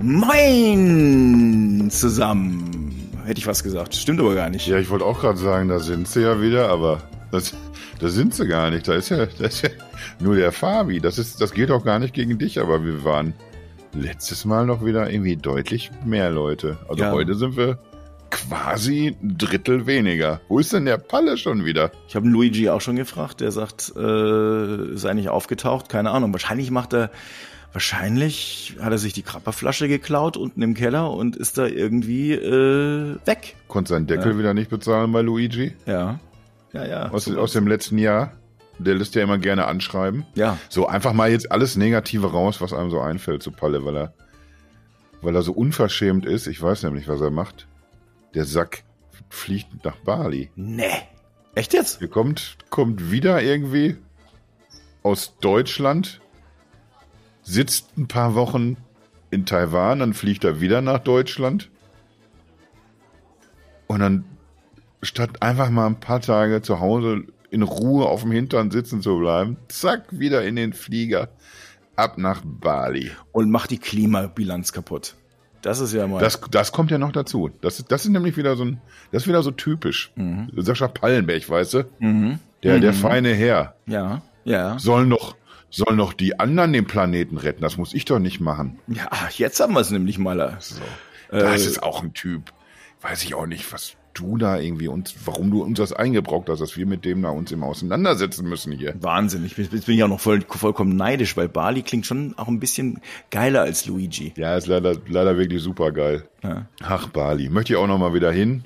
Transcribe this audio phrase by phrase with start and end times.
[0.00, 3.10] Moin zusammen.
[3.24, 3.94] Hätte ich was gesagt.
[3.94, 4.66] Stimmt aber gar nicht.
[4.66, 7.54] Ja, ich wollte auch gerade sagen, da sind sie ja wieder, aber das,
[8.00, 8.86] da sind sie gar nicht.
[8.88, 9.70] Da ist ja, da ist ja
[10.20, 11.00] nur der Fabi.
[11.00, 13.34] Das ist, das geht auch gar nicht gegen dich, aber wir waren
[13.92, 16.78] letztes Mal noch wieder irgendwie deutlich mehr Leute.
[16.88, 17.12] Also Ja.
[17.12, 17.78] heute sind wir
[18.30, 20.40] quasi ein Drittel weniger.
[20.48, 21.90] Wo ist denn der Palle schon wieder?
[22.08, 23.40] Ich habe Luigi auch schon gefragt.
[23.40, 25.88] Der sagt, äh, sei nicht aufgetaucht.
[25.88, 26.32] Keine Ahnung.
[26.32, 27.10] Wahrscheinlich macht er,
[27.78, 33.16] wahrscheinlich hat er sich die Krapperflasche geklaut unten im Keller und ist da irgendwie äh,
[33.24, 33.54] weg.
[33.68, 35.76] Konnte seinen Deckel wieder nicht bezahlen bei Luigi?
[35.86, 36.18] Ja.
[36.72, 37.08] Ja, ja.
[37.10, 38.32] Aus, aus dem letzten Jahr?
[38.80, 40.26] Der lässt ja immer gerne anschreiben.
[40.34, 40.58] ja.
[40.68, 44.14] So, einfach mal jetzt alles Negative raus, was einem so einfällt zu Palle, weil er,
[45.22, 46.48] weil er so unverschämt ist.
[46.48, 47.68] Ich weiß nämlich, was er macht.
[48.34, 48.82] Der Sack
[49.28, 50.50] fliegt nach Bali.
[50.56, 50.90] Nee.
[51.54, 52.02] Echt jetzt?
[52.02, 53.98] Er kommt, kommt wieder irgendwie
[55.04, 56.20] aus Deutschland,
[57.48, 58.76] sitzt ein paar Wochen
[59.30, 61.70] in Taiwan, dann fliegt er wieder nach Deutschland.
[63.86, 64.24] Und dann,
[65.02, 69.18] statt einfach mal ein paar Tage zu Hause in Ruhe auf dem Hintern sitzen zu
[69.18, 71.28] bleiben, zack, wieder in den Flieger,
[71.96, 73.10] ab nach Bali.
[73.32, 75.14] Und macht die Klimabilanz kaputt.
[75.62, 76.20] Das ist ja mal.
[76.20, 77.50] Das, das kommt ja noch dazu.
[77.62, 80.12] Das, ist- das ist nämlich wieder so ein, das ist wieder so typisch.
[80.56, 81.84] Sascha Pallenberg, weißt du?
[81.98, 82.38] mhm.
[82.62, 83.74] Der, der feine Herr.
[83.86, 84.20] Ja.
[84.44, 84.78] Ja.
[84.80, 85.36] Sollen noch,
[85.70, 87.62] sollen noch die anderen den Planeten retten?
[87.62, 88.78] Das muss ich doch nicht machen.
[88.88, 90.56] Ja, jetzt haben wir es nämlich mal.
[90.60, 90.80] So.
[91.30, 92.52] Das Äh, ist auch ein Typ.
[93.00, 96.58] Weiß ich auch nicht, was du da irgendwie uns, warum du uns das eingebrockt hast,
[96.60, 98.94] dass wir mit dem da uns immer auseinandersetzen müssen hier.
[99.00, 99.44] Wahnsinn.
[99.44, 102.48] Ich bin, jetzt bin ich auch noch voll, vollkommen neidisch, weil Bali klingt schon auch
[102.48, 104.32] ein bisschen geiler als Luigi.
[104.36, 106.28] Ja, ist leider, leider wirklich super geil.
[106.42, 106.66] Ja.
[106.82, 107.48] Ach, Bali.
[107.48, 108.64] Möchte ich auch noch mal wieder hin.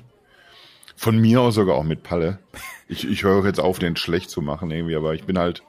[0.95, 2.39] Von mir aus sogar auch mit Palle.
[2.87, 5.63] Ich, ich höre jetzt auf, den schlecht zu machen irgendwie, aber ich bin halt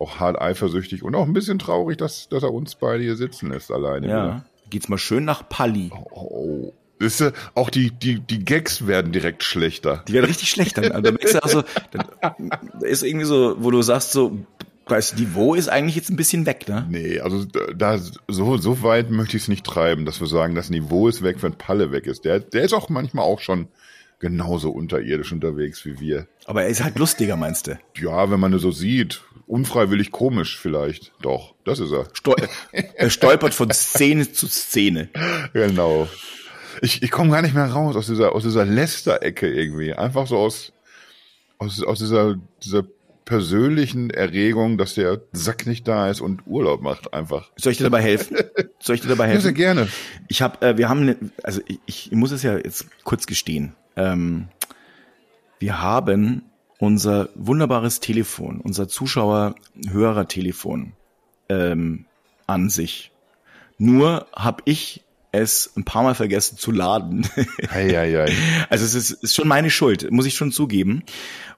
[0.00, 3.50] auch hart eifersüchtig und auch ein bisschen traurig, dass, dass er uns beide hier sitzen
[3.50, 4.06] lässt alleine.
[4.06, 4.16] wieder.
[4.16, 4.44] Ja.
[4.70, 5.90] Geht's mal schön nach Pali.
[6.10, 6.72] Oh.
[6.98, 10.04] Ist, äh, auch die, die, die Gags werden direkt schlechter.
[10.06, 10.92] Die werden richtig schlecht dann.
[10.92, 11.64] Also, da merkst
[12.78, 14.38] du ist irgendwie so, wo du sagst so,
[14.86, 16.86] das Niveau ist eigentlich jetzt ein bisschen weg, ne?
[16.90, 17.98] Nee, also da
[18.28, 21.36] so, so weit möchte ich es nicht treiben, dass wir sagen, das Niveau ist weg,
[21.40, 22.24] wenn Palle weg ist.
[22.24, 23.68] Der, der ist auch manchmal auch schon
[24.20, 26.28] genauso unterirdisch unterwegs wie wir.
[26.44, 27.78] Aber er ist halt lustiger, meinst du?
[27.96, 31.12] Ja, wenn man es so sieht, unfreiwillig komisch vielleicht.
[31.22, 32.06] Doch, das ist er.
[32.12, 32.36] Stol
[32.72, 35.08] er stolpert von Szene zu Szene.
[35.52, 36.08] Genau.
[36.82, 39.92] Ich, ich komme gar nicht mehr raus aus dieser, aus dieser Lästerecke irgendwie.
[39.92, 40.72] Einfach so aus,
[41.58, 42.84] aus, aus dieser, dieser
[43.24, 47.50] persönlichen Erregung, dass der Sack nicht da ist und Urlaub macht einfach.
[47.56, 48.36] Soll ich dir dabei helfen?
[48.80, 49.54] Soll ich dir dabei Ja, sehr helfen?
[49.54, 49.88] gerne.
[50.28, 53.74] Ich habe, äh, wir haben, ne, also ich, ich muss es ja jetzt kurz gestehen.
[53.96, 54.48] Ähm,
[55.58, 56.42] wir haben
[56.78, 60.92] unser wunderbares Telefon, unser Zuschauer-Hörer-Telefon
[61.48, 62.06] ähm,
[62.46, 63.12] an sich.
[63.78, 67.26] Nur habe ich es ein paar Mal vergessen zu laden.
[67.70, 68.32] Hei, hei, hei.
[68.68, 71.04] Also es ist, ist schon meine Schuld, muss ich schon zugeben.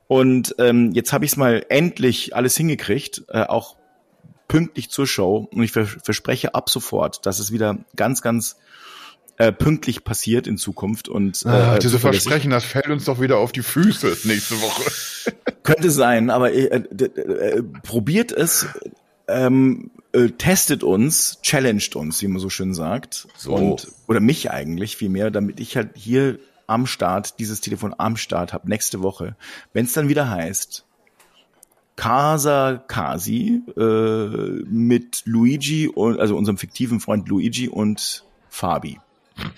[0.09, 3.77] Und ähm, jetzt habe ich es mal endlich alles hingekriegt, äh, auch
[4.49, 5.49] pünktlich zur Show.
[5.53, 8.56] Und ich vers verspreche ab sofort, dass es wieder ganz, ganz
[9.38, 11.09] äh, pünktlich passiert in Zukunft.
[11.09, 12.25] Und äh, Ah, diese zuverlässig.
[12.25, 14.91] Versprechen, das fällt uns doch wieder auf die Füße nächste Woche.
[15.62, 18.66] Könnte sein, aber äh, äh, äh, probiert es,
[19.28, 23.28] ähm, äh, testet uns, challenged uns, wie man so schön sagt.
[23.37, 23.55] So.
[23.55, 28.53] Und, oder mich eigentlich vielmehr, damit ich halt hier am Start, dieses Telefon am Start
[28.53, 29.37] habe, nächste Woche.
[29.72, 30.84] Wenn es dann wieder heißt,
[31.97, 38.99] Casa Kasi äh, mit Luigi und also unserem fiktiven Freund Luigi und Fabi.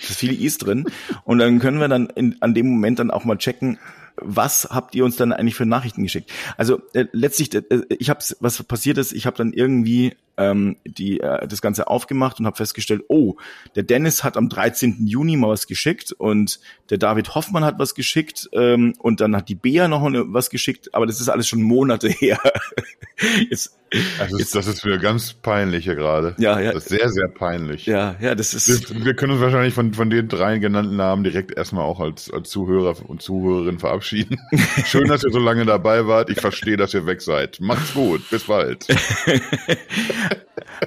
[0.00, 0.86] Das ist viele I's drin.
[1.24, 3.78] Und dann können wir dann in, an dem Moment dann auch mal checken,
[4.16, 6.30] was habt ihr uns dann eigentlich für Nachrichten geschickt?
[6.56, 11.20] Also äh, letztlich, äh, ich habe was passiert ist, ich habe dann irgendwie ähm, die
[11.20, 13.36] äh, das Ganze aufgemacht und habe festgestellt, oh,
[13.76, 15.06] der Dennis hat am 13.
[15.06, 19.48] Juni mal was geschickt und der David Hoffmann hat was geschickt ähm, und dann hat
[19.48, 22.38] die Bea noch was geschickt, aber das ist alles schon Monate her.
[23.48, 23.76] Jetzt,
[24.18, 26.34] Das ist, das ist mir ganz peinlich hier gerade.
[26.38, 26.72] Ja, ja.
[26.72, 27.86] Das ist sehr, sehr peinlich.
[27.86, 31.22] ja, ja, das ist Wir, wir können uns wahrscheinlich von, von den drei genannten Namen
[31.24, 34.38] direkt erstmal auch als, als Zuhörer und Zuhörerin verabschieden.
[34.84, 36.30] Schön, dass ihr so lange dabei wart.
[36.30, 37.60] Ich verstehe, dass ihr weg seid.
[37.60, 38.28] Macht's gut.
[38.30, 38.86] Bis bald.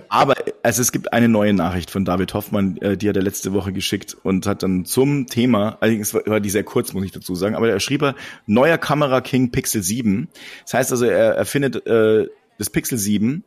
[0.09, 3.53] Aber also es gibt eine neue Nachricht von David Hoffmann, äh, die hat er letzte
[3.53, 7.35] Woche geschickt und hat dann zum Thema, allerdings war, die sehr kurz, muss ich dazu
[7.35, 10.27] sagen, aber er schrieb er, neuer Kamera King Pixel 7.
[10.63, 13.43] Das heißt also, er, er findet äh, das Pixel 7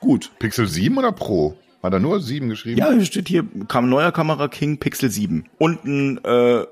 [0.00, 0.30] gut.
[0.38, 1.56] Pixel 7 oder Pro?
[1.82, 2.78] Hat er nur 7 geschrieben?
[2.78, 5.46] Ja, hier steht hier, kam neuer Kamera King Pixel 7.
[5.58, 6.66] Und ein äh,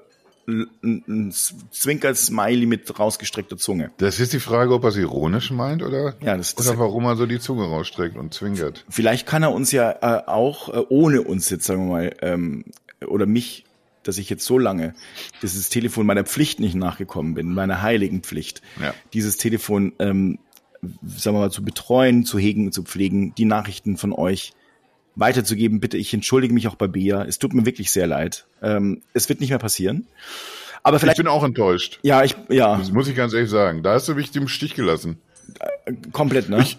[0.49, 0.67] ein,
[1.07, 3.91] ein Zwinker-Smiley mit rausgestreckter Zunge.
[3.99, 7.05] Das ist die Frage, ob er es ironisch meint oder, Ja, das- das- oder warum
[7.05, 8.85] er so die Zunge rausstreckt und zwinkert.
[8.89, 12.65] Vielleicht kann er uns ja äh, auch äh, ohne uns jetzt, sagen wir mal, ähm,
[13.07, 13.65] oder mich,
[14.03, 14.95] dass ich jetzt so lange
[15.43, 18.95] dieses Telefon meiner Pflicht nicht nachgekommen bin, meiner heiligen Pflicht, Ja.
[19.13, 20.39] dieses Telefon, ähm,
[21.07, 24.53] sagen wir mal, zu betreuen, zu hegen, zu pflegen, die Nachrichten von euch
[25.19, 25.81] weiterzugeben.
[25.81, 27.23] Bitte, ich entschuldige mich auch bei Bea.
[27.25, 28.47] Es tut mir wirklich sehr leid.
[28.63, 30.07] Ähm, es wird nicht mehr passieren.
[30.83, 31.99] Aber Ich vielleicht, bin auch enttäuscht.
[32.03, 33.83] ja, ich, ja, Das muss ich ganz ehrlich sagen.
[33.83, 35.19] Da hast du mich im Stich gelassen.
[36.13, 36.61] komplett, ne?
[36.61, 36.79] Ich,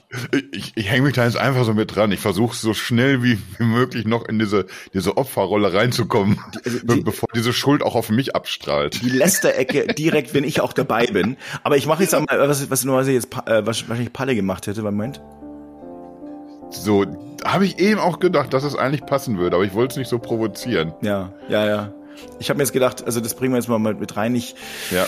[0.52, 2.12] ich, ich hänge mich da jetzt einfach so mit dran.
[2.12, 6.96] Ich versuche so schnell wie, wie möglich noch in diese, diese Opferrolle reinzukommen, also be-
[6.96, 9.02] die- bevor diese Schuld auch auf mich abstrahlt.
[9.02, 11.36] die Lästerecke direkt, wenn ich auch dabei bin.
[11.64, 14.36] Aber ich mache jetzt auch mal, was, was normalerweise jetzt Pa- äh, was wahrscheinlich Palle
[14.36, 15.20] gemacht hätte beim Moment.
[16.71, 17.06] So,
[17.45, 20.07] habe ich eben auch gedacht, dass es eigentlich passen würde, aber ich wollte es nicht
[20.10, 20.94] so provozieren.
[21.01, 21.94] Ja, ja, ja.
[22.39, 24.36] Ich habe mir jetzt gedacht, also das bringen wir jetzt mal mit rein.
[24.36, 24.56] Ich
[24.92, 25.06] Ja,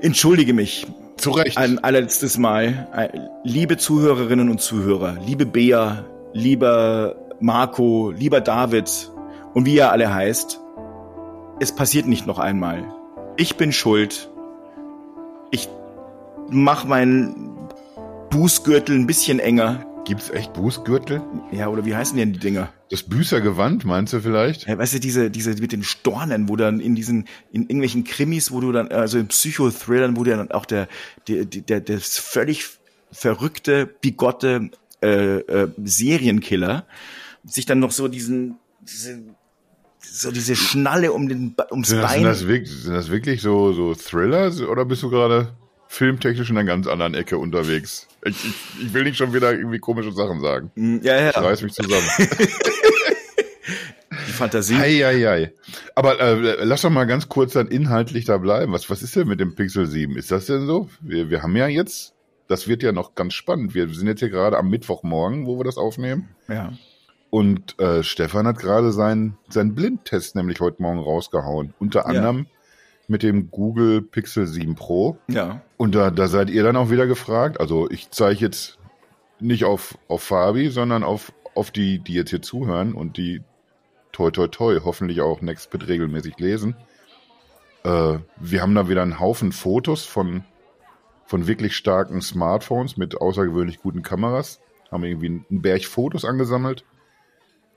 [0.00, 0.86] entschuldige mich
[1.16, 1.56] zu Recht.
[1.56, 2.88] ein allerletztes Mal.
[2.94, 8.90] Äh, Liebe Zuhörerinnen und Zuhörer, liebe Bea, lieber Marco, lieber David
[9.54, 10.60] und wie ihr alle heißt,
[11.60, 12.82] es passiert nicht noch einmal.
[13.36, 14.28] Ich bin schuld.
[15.52, 15.68] Ich
[16.50, 17.56] mach meinen
[18.30, 19.84] Bußgürtel ein bisschen enger.
[20.04, 21.22] Gibt's echt Bußgürtel?
[21.50, 22.70] Ja, oder wie heißen denn die Dinger?
[22.90, 24.66] Das Büßergewand, meinst du vielleicht?
[24.66, 28.52] Ja, weißt du, diese, diese mit den Stornen, wo dann in diesen, in irgendwelchen Krimis,
[28.52, 30.88] wo du dann, also in Psychothrillern, wo dann auch der,
[31.26, 32.66] der, der, der völlig
[33.12, 34.70] verrückte, bigotte
[35.00, 36.86] äh, äh, Serienkiller
[37.46, 39.22] sich dann noch so diesen, diese,
[40.00, 42.24] so diese Schnalle um den, ums Sind das, sind, Bein.
[42.24, 45.56] das wirklich, sind das wirklich so, so Thriller oder bist du gerade
[45.94, 48.08] filmtechnisch in einer ganz anderen Ecke unterwegs?
[48.24, 50.70] Ich, ich, ich will nicht schon wieder irgendwie komische Sachen sagen.
[50.74, 52.06] Hm, ja, ja, Ich reiß mich zusammen.
[54.10, 54.74] die Fantasie.
[54.74, 55.52] Ei, ei, ei.
[55.94, 58.72] Aber äh, lass doch mal ganz kurz dann inhaltlich da bleiben.
[58.72, 60.16] Was, was ist denn mit dem Pixel 7?
[60.16, 60.88] Ist das denn so?
[61.00, 62.14] Wir, wir haben ja jetzt,
[62.48, 63.74] das wird ja noch ganz spannend.
[63.74, 66.28] Wir sind jetzt hier gerade am Mittwochmorgen, wo wir das aufnehmen.
[66.48, 66.72] Ja.
[67.30, 71.74] Und äh, Stefan hat gerade seinen seinen Blindtest nämlich heute Morgen rausgehauen.
[71.80, 72.46] Unter anderem
[73.08, 75.18] mit dem Google Pixel 7 Pro.
[75.28, 75.62] Ja.
[75.76, 77.60] Und da, da seid ihr dann auch wieder gefragt.
[77.60, 78.78] Also ich zeige jetzt
[79.40, 83.42] nicht auf, auf Fabi, sondern auf, auf die, die jetzt hier zuhören und die
[84.12, 86.76] toi toi toi hoffentlich auch Nextbit regelmäßig lesen.
[87.82, 90.44] Äh, wir haben da wieder einen Haufen Fotos von,
[91.26, 94.60] von wirklich starken Smartphones mit außergewöhnlich guten Kameras.
[94.90, 96.84] Haben irgendwie einen Berg Fotos angesammelt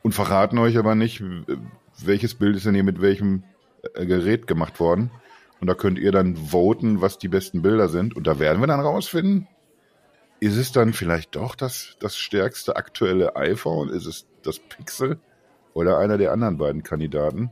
[0.04, 1.24] und verraten euch aber nicht,
[2.00, 3.44] welches Bild ist denn hier mit welchem
[3.94, 5.12] Gerät gemacht worden.
[5.60, 8.16] Und da könnt ihr dann voten, was die besten Bilder sind.
[8.16, 9.48] Und da werden wir dann rausfinden,
[10.40, 13.90] ist es dann vielleicht doch das, das stärkste aktuelle iPhone?
[13.90, 15.20] Ist es das Pixel
[15.74, 17.50] oder einer der anderen beiden Kandidaten?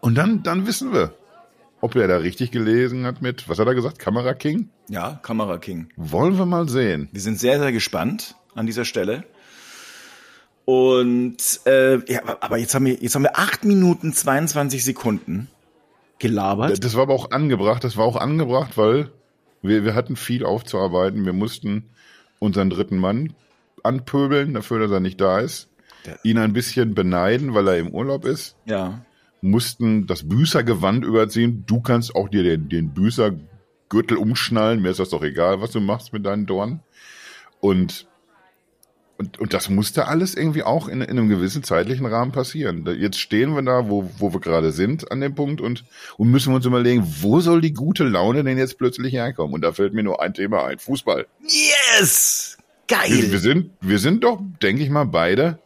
[0.00, 1.14] Und dann, dann wissen wir,
[1.80, 4.68] ob er da richtig gelesen hat mit, was hat er gesagt, Kamera King?
[4.88, 5.88] Ja, Kamera King.
[5.96, 7.08] Wollen wir mal sehen.
[7.12, 9.24] Wir sind sehr, sehr gespannt an dieser Stelle.
[10.64, 15.48] Und äh, ja, aber jetzt haben wir jetzt haben wir acht Minuten 22 Sekunden
[16.18, 16.82] gelabert.
[16.82, 19.10] Das war aber auch angebracht, das war auch angebracht, weil
[19.60, 21.24] wir, wir hatten viel aufzuarbeiten.
[21.24, 21.90] Wir mussten
[22.38, 23.34] unseren dritten Mann
[23.82, 25.70] anpöbeln, dafür, dass er nicht da ist.
[26.22, 28.56] Ihn ein bisschen beneiden, weil er im Urlaub ist.
[28.66, 29.04] Ja.
[29.40, 31.64] Mussten das Büßergewand überziehen.
[31.66, 34.82] Du kannst auch dir den, den Büßergürtel umschnallen.
[34.82, 36.80] Mir ist das doch egal, was du machst mit deinen Dornen.
[37.60, 38.06] Und,
[39.16, 42.84] und, und das musste alles irgendwie auch in, in einem gewissen zeitlichen Rahmen passieren.
[42.98, 45.84] Jetzt stehen wir da, wo, wo wir gerade sind an dem Punkt und,
[46.16, 49.54] und müssen uns überlegen, wo soll die gute Laune denn jetzt plötzlich herkommen?
[49.54, 50.78] Und da fällt mir nur ein Thema ein.
[50.78, 51.26] Fußball.
[51.42, 52.58] Yes!
[52.88, 53.38] Wir, wir Geil!
[53.38, 55.58] sind, wir sind doch, denke ich mal, beide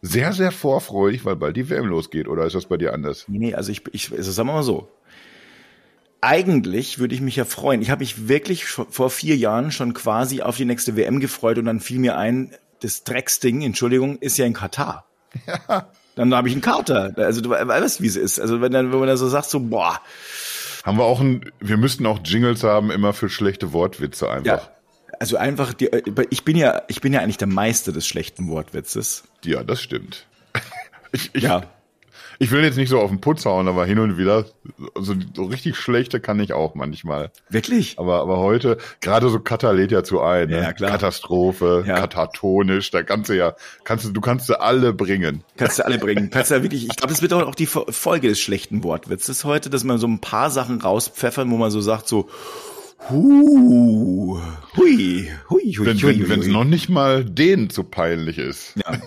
[0.00, 2.26] sehr, sehr vorfreudig, weil bald die WM losgeht.
[2.26, 3.26] Oder ist das bei dir anders?
[3.28, 4.88] Nee, nee, also ich, ich also sagen wir mal so.
[6.20, 7.82] Eigentlich würde ich mich ja freuen.
[7.82, 11.66] Ich habe mich wirklich vor vier Jahren schon quasi auf die nächste WM gefreut und
[11.66, 15.06] dann fiel mir ein, das Drecksding, Entschuldigung, ist ja in Katar.
[16.16, 17.12] Dann habe ich einen Kater.
[17.16, 18.40] Also du weißt, wie es ist.
[18.40, 20.00] Also wenn, dann, wenn man da so sagt, so, boah,
[20.84, 24.46] Haben wir auch ein, wir müssten auch Jingles haben, immer für schlechte Wortwitze einfach.
[24.62, 24.68] ja.
[25.20, 25.90] Also einfach, die,
[26.30, 29.24] ich bin ja, ich bin ja eigentlich der Meister des schlechten Wortwitzes.
[29.44, 30.26] Ja, das stimmt.
[31.10, 31.62] Ich, ich, Ja.
[32.38, 34.44] Ich will jetzt nicht so auf den Putz hauen, aber hin und wieder,
[34.94, 37.30] so, so richtig schlechte kann ich auch manchmal.
[37.50, 37.98] Wirklich?
[37.98, 40.48] Aber, aber heute, gerade so Katar lädt ja zu ein.
[40.48, 40.62] Ne?
[40.62, 40.92] Ja, klar.
[40.92, 41.96] Katastrophe, Ja.
[42.00, 43.54] katatonisch, da kannst du ja,
[43.84, 45.42] kannst du, du kannst sie alle bringen.
[45.56, 46.30] Kannst du alle bringen.
[46.30, 49.44] Kannst du ja wirklich, ich glaube, das wird auch die Fo- Folge des schlechten Wortwitzes
[49.44, 52.28] heute, dass man so ein paar Sachen rauspfeffern, wo man so sagt, so,
[53.10, 54.40] hui,
[54.76, 58.74] hui, hui, hui, Wenn hui, wenn es noch nicht mal denen zu peinlich ist.
[58.76, 58.92] Ja.
[58.92, 58.98] Da,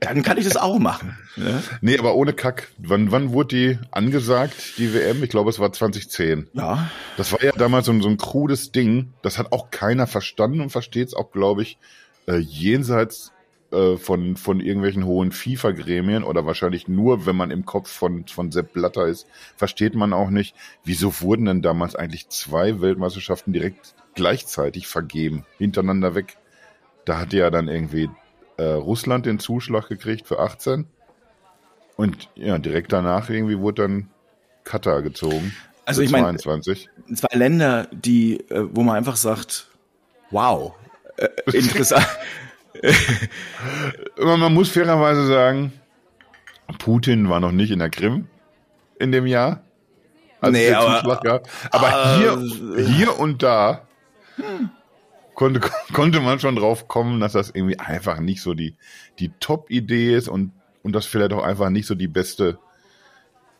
[0.00, 1.16] dann kann ich das auch machen.
[1.36, 1.62] Ne?
[1.80, 2.68] Nee, aber ohne Kack.
[2.78, 5.22] Wann, wann wurde die angesagt, die WM?
[5.22, 6.48] Ich glaube, es war 2010.
[6.52, 6.90] Ja.
[7.16, 9.12] Das war ja damals so ein, so ein krudes Ding.
[9.22, 11.78] Das hat auch keiner verstanden und versteht es auch, glaube ich,
[12.26, 13.32] äh, jenseits
[13.74, 18.52] äh, von, von irgendwelchen hohen FIFA-Gremien oder wahrscheinlich nur, wenn man im Kopf von, von
[18.52, 19.26] Sepp Blatter ist,
[19.56, 20.54] versteht man auch nicht,
[20.84, 26.36] wieso wurden denn damals eigentlich zwei Weltmeisterschaften direkt gleichzeitig vergeben, hintereinander weg.
[27.04, 28.08] Da hatte ja dann irgendwie
[28.56, 30.86] äh, Russland den Zuschlag gekriegt für 18
[31.96, 34.10] und ja, direkt danach irgendwie wurde dann
[34.64, 35.54] Katar gezogen.
[35.84, 39.68] Also ich meine, zwei Länder, die, äh, wo man einfach sagt,
[40.30, 40.74] wow,
[41.16, 42.06] äh, interessant.
[44.18, 45.72] Man muss fairerweise sagen,
[46.78, 48.26] Putin war noch nicht in der Krim
[48.98, 49.62] in dem Jahr.
[50.40, 53.86] Als nee, aber, aber hier, hier und da
[55.34, 55.60] konnte,
[55.92, 58.76] konnte man schon drauf kommen, dass das irgendwie einfach nicht so die,
[59.18, 60.52] die Top-Idee ist und,
[60.82, 62.58] und das vielleicht auch einfach nicht so die beste,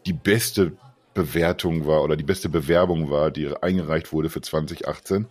[0.06, 0.73] die beste
[1.14, 5.26] Bewertung war oder die beste Bewerbung war, die eingereicht wurde für 2018.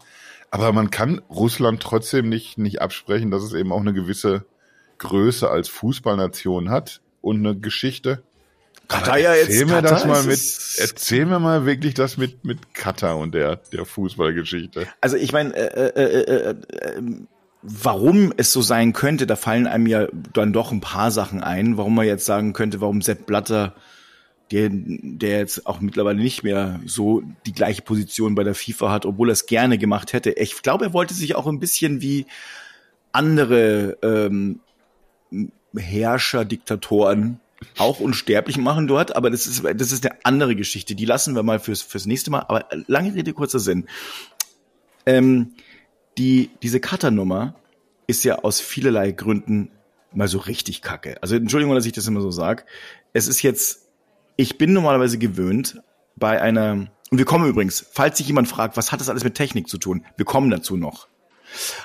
[0.53, 4.45] Aber man kann Russland trotzdem nicht, nicht absprechen, dass es eben auch eine gewisse
[5.00, 8.22] Größe als Fußballnation hat und eine Geschichte.
[8.88, 9.50] Katar ja jetzt.
[9.50, 10.39] Erzähl mir Katar das mal mit,
[10.77, 14.86] erzähl mir mal wirklich das mit, mit Katar und der, der Fußballgeschichte.
[15.01, 17.03] Also ich meine, äh, äh, äh, äh,
[17.63, 21.77] warum es so sein könnte, da fallen einem ja dann doch ein paar Sachen ein,
[21.77, 23.74] warum man jetzt sagen könnte, warum Sepp Blatter
[24.52, 29.06] der, der jetzt auch mittlerweile nicht mehr so die gleiche Position bei der FIFA hat,
[29.06, 30.32] obwohl er es gerne gemacht hätte.
[30.32, 32.26] Ich glaube, er wollte sich auch ein bisschen wie
[33.12, 34.60] andere ähm,
[35.76, 37.40] Herrscher, Diktatoren
[37.78, 40.96] auch unsterblich machen dort, aber das ist, das ist eine andere Geschichte.
[40.96, 42.42] Die lassen wir mal fürs, fürs nächste Mal.
[42.42, 43.88] Aber lange Rede, kurzer Sinn.
[45.06, 45.54] Ähm,
[46.18, 47.56] die, diese Cutter-Nummer
[48.08, 49.72] ist ja aus vielerlei Gründen
[50.12, 51.22] mal so richtig kacke.
[51.22, 52.66] Also Entschuldigung, dass ich das immer so sag.
[53.14, 53.83] Es ist jetzt
[54.36, 55.82] ich bin normalerweise gewöhnt
[56.16, 59.36] bei einer, und wir kommen übrigens, falls sich jemand fragt, was hat das alles mit
[59.36, 60.06] Technik zu tun?
[60.18, 61.08] Wir kommen dazu noch.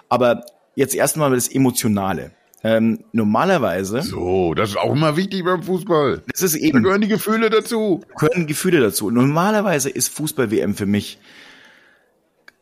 [0.08, 2.32] Aber jetzt erstmal das Emotionale.
[2.64, 4.02] Ähm, normalerweise.
[4.02, 6.22] So, das ist auch immer wichtig beim Fußball.
[6.26, 6.78] Das ist eben.
[6.78, 8.02] Da gehören die Gefühle dazu.
[8.18, 9.10] Gehören Gefühle dazu.
[9.10, 11.18] Normalerweise ist Fußball-WM für mich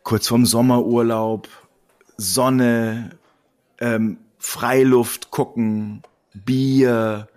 [0.03, 1.49] kurz vorm Sommerurlaub,
[2.19, 3.11] Sonne,
[3.81, 6.03] ähm, Freiluft gucken,
[6.33, 7.29] Bier,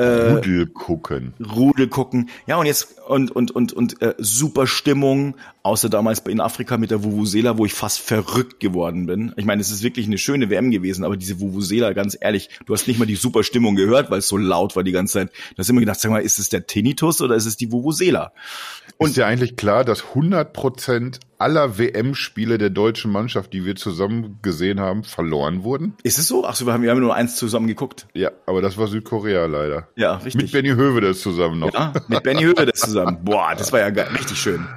[0.00, 1.34] Rudel gucken.
[1.54, 2.30] Rudel gucken.
[2.46, 6.90] Ja, und jetzt und und und und äh, super Stimmung, außer damals in Afrika mit
[6.90, 9.32] der Vuvuzela, wo ich fast verrückt geworden bin.
[9.36, 12.72] Ich meine, es ist wirklich eine schöne WM gewesen, aber diese Vuvuzela, ganz ehrlich, du
[12.72, 15.32] hast nicht mal die super Stimmung gehört, weil es so laut war die ganze Zeit.
[15.54, 18.32] Du hast immer gedacht, sag mal, ist es der Tinnitus oder ist es die Vuvuzela?
[19.02, 23.74] Und ist ja eigentlich klar, dass 100 Prozent aller WM-Spiele der deutschen Mannschaft, die wir
[23.74, 25.94] zusammen gesehen haben, verloren wurden.
[26.02, 26.44] Ist es so?
[26.44, 28.06] Ach so, wir haben, haben nur eins zusammen geguckt.
[28.12, 29.88] Ja, aber das war Südkorea leider.
[29.96, 30.42] Ja, richtig.
[30.42, 31.72] Mit Benny Hövedes zusammen noch.
[31.72, 33.20] Ja, mit Benny Hövedes zusammen.
[33.24, 34.68] Boah, das war ja richtig schön.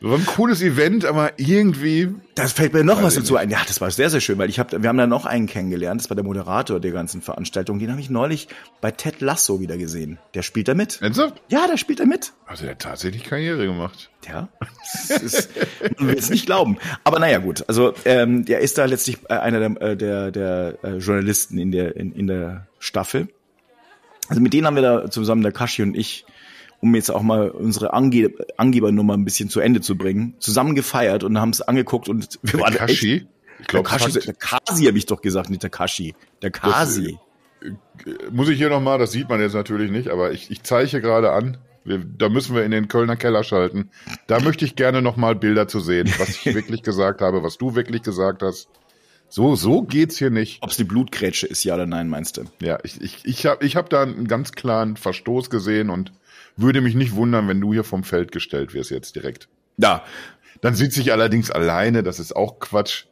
[0.00, 2.14] Das war ein cooles Event, aber irgendwie.
[2.34, 3.48] Das fällt mir noch was dazu ein.
[3.50, 6.02] Ja, das war sehr, sehr schön, weil ich habe, wir haben da noch einen kennengelernt.
[6.02, 7.78] Das war der Moderator der ganzen Veranstaltung.
[7.78, 8.48] Den habe ich neulich
[8.80, 10.18] bei Ted Lasso wieder gesehen.
[10.34, 11.00] Der spielt da mit.
[11.00, 11.40] Ernsthaft?
[11.48, 12.32] Ja, der spielt da mit.
[12.46, 14.10] Also der hat tatsächlich Karriere gemacht.
[14.28, 14.48] Ja,
[15.08, 15.50] das ist,
[15.98, 16.78] man will es nicht glauben.
[17.04, 17.64] Aber naja, gut.
[17.68, 21.72] Also ähm, der ist da letztlich äh, einer der, äh, der, der äh, Journalisten in
[21.72, 23.28] der in, in der Staffel.
[24.28, 26.26] Also mit denen haben wir da zusammen, der Kashi und ich,
[26.80, 31.24] um jetzt auch mal unsere Ange Angebernummer ein bisschen zu Ende zu bringen, zusammen gefeiert
[31.24, 33.14] und haben es angeguckt und wir der waren Kashi?
[33.14, 33.26] Echt,
[33.60, 36.14] ich glaube, der Kasi habe ich doch gesagt, nicht der Kashi.
[36.42, 37.18] Der Kasi.
[37.62, 37.70] Äh,
[38.30, 41.32] muss ich hier nochmal, das sieht man jetzt natürlich nicht, aber ich, ich zeichne gerade
[41.32, 41.58] an.
[41.84, 43.90] Wir, da müssen wir in den Kölner Keller schalten.
[44.26, 47.74] Da möchte ich gerne nochmal Bilder zu sehen, was ich wirklich gesagt habe, was du
[47.74, 48.68] wirklich gesagt hast.
[49.28, 50.62] So, so geht's hier nicht.
[50.62, 52.44] Ob es die Blutgrätsche ist, ja oder nein, meinst du?
[52.60, 56.12] Ja, ich, ich, ich habe ich hab da einen ganz klaren Verstoß gesehen und
[56.56, 59.48] würde mich nicht wundern, wenn du hier vom Feld gestellt wirst jetzt direkt.
[59.76, 60.02] Ja.
[60.62, 63.04] Dann sitze ich allerdings alleine, das ist auch Quatsch.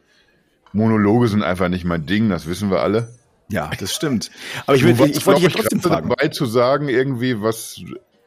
[0.73, 3.15] Monologe sind einfach nicht mein Ding, das wissen wir alle.
[3.49, 4.31] Ja, das stimmt.
[4.67, 6.09] Aber ich, will, ich, ich wollte dich trotzdem fragen.
[6.09, 7.81] dabei zu sagen, irgendwie, was,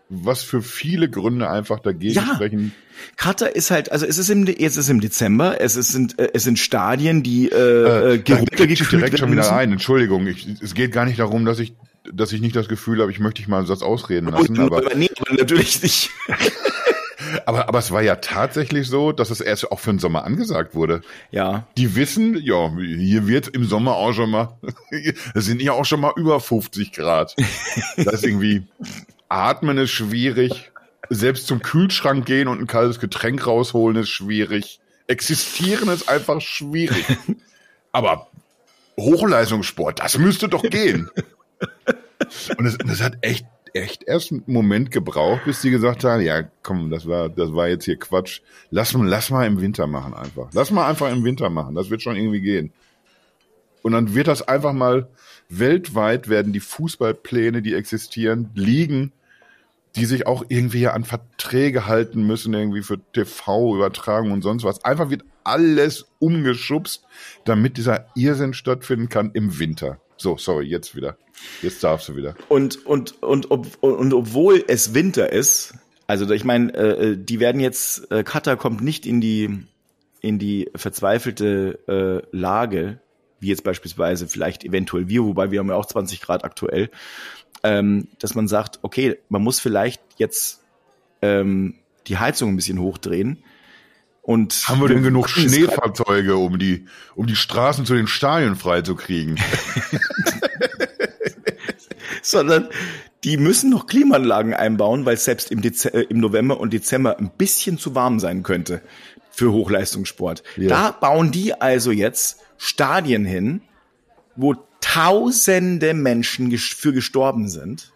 [0.10, 2.36] was für viele Gründe einfach dagegen ja.
[2.36, 2.74] sprechen.
[3.16, 6.30] Katar ist halt, also es ist im, jetzt ist im Dezember, es ist, sind, äh,
[6.34, 9.72] es sind Stadien, die äh, äh, geruntergekühlt direkt schon wieder ein.
[9.72, 11.74] Entschuldigung, ich, es geht gar nicht darum, dass ich
[12.14, 14.60] dass ich nicht das Gefühl habe, ich möchte dich mal einen Satz ausreden lassen.
[14.60, 16.10] aber, aber nee, aber natürlich nicht.
[17.46, 20.76] aber, aber es war ja tatsächlich so, dass es erst auch für den Sommer angesagt
[20.76, 21.02] wurde.
[21.32, 21.68] Ja.
[21.78, 24.58] Die wissen, ja, hier wird im Sommer auch schon mal,
[25.34, 27.36] es sind ja auch schon mal über 50 Grad.
[27.98, 28.64] Das ist irgendwie,
[29.30, 30.72] atmen ist schwierig.
[31.10, 34.80] Selbst zum Kühlschrank gehen und ein kaltes Getränk rausholen ist schwierig.
[35.08, 37.06] Existieren ist einfach schwierig.
[37.94, 38.28] Aber
[39.00, 41.10] Hochleistungssport, das müsste doch gehen.
[42.58, 46.90] Und es, hat echt, echt erst einen Moment gebraucht, bis die gesagt haben, ja, komm,
[46.90, 48.42] das war, das war jetzt hier Quatsch.
[48.72, 50.50] Lass, lass mal im Winter machen einfach.
[50.54, 51.76] Lass mal einfach im Winter machen.
[51.76, 52.72] Das wird schon irgendwie gehen.
[53.82, 55.08] Und dann wird das einfach mal
[55.50, 59.14] weltweit werden die Fußballpläne, die existieren, liegen,
[59.96, 64.84] die sich auch irgendwie an Verträge halten müssen, irgendwie für TV-Übertragung und sonst was.
[64.84, 67.04] Einfach wird alles umgeschubst,
[67.46, 70.00] damit dieser Irrsinn stattfinden kann im Winter.
[70.18, 71.18] So, sorry, jetzt wieder.
[71.62, 72.36] Jetzt darfst du wieder.
[72.50, 75.76] Und, und, und, ob, und obwohl es Winter ist,
[76.08, 79.66] also ich meine, äh, die werden jetzt, äh, Katar kommt nicht in die,
[80.22, 81.80] in die verzweifelte
[82.32, 83.00] äh, Lage,
[83.40, 86.90] wie jetzt beispielsweise vielleicht eventuell wir, wobei wir haben ja auch 20 Grad aktuell,
[87.64, 90.64] ähm, dass man sagt, okay, man muss vielleicht jetzt
[91.22, 91.76] ähm,
[92.08, 93.44] die Heizung ein bisschen hochdrehen.
[94.28, 99.40] Und haben wir denn genug Schneefahrzeuge, um die, um die Straßen zu den Stadien freizukriegen?
[102.22, 102.68] Sondern
[103.24, 107.18] die müssen noch Klimaanlagen einbauen, weil es selbst im, Dez äh, im November und Dezember
[107.18, 108.82] ein bisschen zu warm sein könnte
[109.32, 110.44] für Hochleistungssport.
[110.58, 110.68] Ja.
[110.68, 113.62] Da bauen die also jetzt Stadien hin,
[114.36, 117.94] wo tausende Menschen für gestorben sind.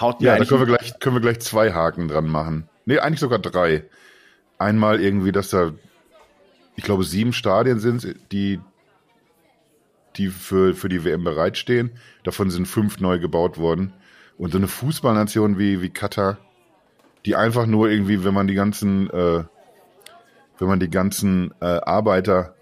[0.00, 2.68] Haut mir ja, da können wir, gleich, können wir gleich zwei Haken dran machen.
[2.84, 3.84] Nee, eigentlich sogar drei.
[4.58, 5.72] Einmal irgendwie, dass da,
[6.76, 8.60] ich glaube, sieben Stadien sind, die,
[10.16, 11.92] die für, für die WM bereitstehen.
[12.24, 13.92] Davon sind fünf neu gebaut worden.
[14.38, 16.38] Und so eine Fußballnation wie, wie Katar,
[17.24, 19.44] die einfach nur irgendwie, wenn man die ganzen, äh,
[20.58, 22.54] wenn man die ganzen äh, Arbeiter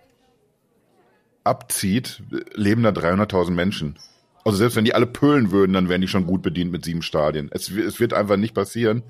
[1.44, 2.23] abzieht,
[2.54, 3.99] leben da 300.000 Menschen.
[4.44, 7.02] Also selbst wenn die alle pölen würden, dann wären die schon gut bedient mit sieben
[7.02, 7.50] Stadien.
[7.52, 9.02] Es, es wird einfach nicht passieren,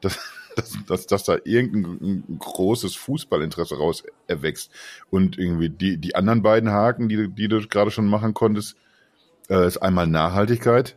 [0.00, 0.18] dass,
[0.56, 4.70] dass, dass, dass da irgendein großes Fußballinteresse raus erwächst.
[5.10, 8.76] Und irgendwie die, die anderen beiden Haken, die, die du gerade schon machen konntest,
[9.48, 10.96] äh, ist einmal Nachhaltigkeit,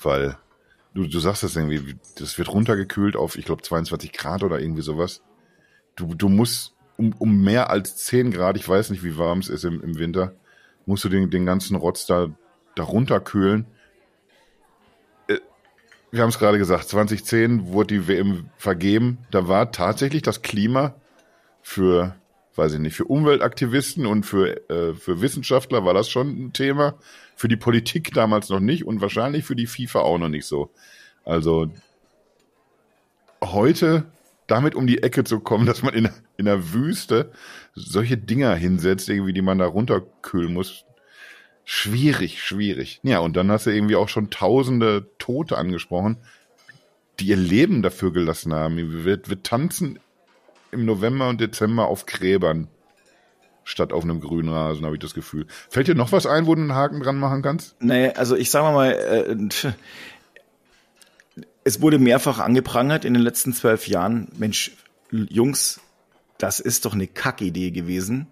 [0.00, 0.38] weil
[0.94, 4.82] du, du sagst das irgendwie, das wird runtergekühlt auf, ich glaube, 22 Grad oder irgendwie
[4.82, 5.22] sowas.
[5.96, 9.48] Du, du musst um, um mehr als 10 Grad, ich weiß nicht, wie warm es
[9.48, 10.34] ist im, im Winter,
[10.86, 12.28] musst du den, den ganzen Rotz da,
[12.76, 13.66] da runterkühlen.
[16.14, 19.18] Wir haben es gerade gesagt, 2010 wurde die WM vergeben.
[19.32, 20.94] Da war tatsächlich das Klima
[21.60, 22.14] für,
[22.54, 26.94] weiß ich nicht, für Umweltaktivisten und für, äh, für Wissenschaftler war das schon ein Thema.
[27.34, 30.70] Für die Politik damals noch nicht und wahrscheinlich für die FIFA auch noch nicht so.
[31.24, 31.72] Also
[33.42, 34.04] heute
[34.46, 37.32] damit um die Ecke zu kommen, dass man in, in der Wüste
[37.74, 40.84] solche Dinger hinsetzt, irgendwie, die man da runterkühlen muss.
[41.64, 43.00] Schwierig, schwierig.
[43.02, 46.18] Ja, und dann hast du irgendwie auch schon tausende Tote angesprochen,
[47.20, 48.76] die ihr Leben dafür gelassen haben.
[48.76, 49.98] Wir, wir tanzen
[50.72, 52.68] im November und Dezember auf Gräbern
[53.64, 55.46] statt auf einem grünen Rasen, habe ich das Gefühl.
[55.70, 57.76] Fällt dir noch was ein, wo du einen Haken dran machen kannst?
[57.80, 59.72] Nee, also ich sage mal, äh,
[61.64, 64.28] es wurde mehrfach angeprangert in den letzten zwölf Jahren.
[64.36, 64.72] Mensch,
[65.10, 65.80] Jungs,
[66.36, 68.26] das ist doch eine Kackidee gewesen.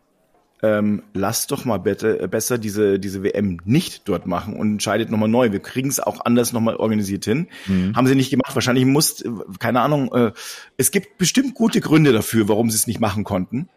[0.64, 5.10] Ähm, lasst doch mal bitte, äh, besser diese, diese WM nicht dort machen und entscheidet
[5.10, 5.50] nochmal neu.
[5.50, 7.48] Wir kriegen es auch anders nochmal organisiert hin.
[7.66, 7.96] Mhm.
[7.96, 8.54] Haben sie nicht gemacht.
[8.54, 10.30] Wahrscheinlich muss, äh, keine Ahnung, äh,
[10.76, 13.68] es gibt bestimmt gute Gründe dafür, warum sie es nicht machen konnten.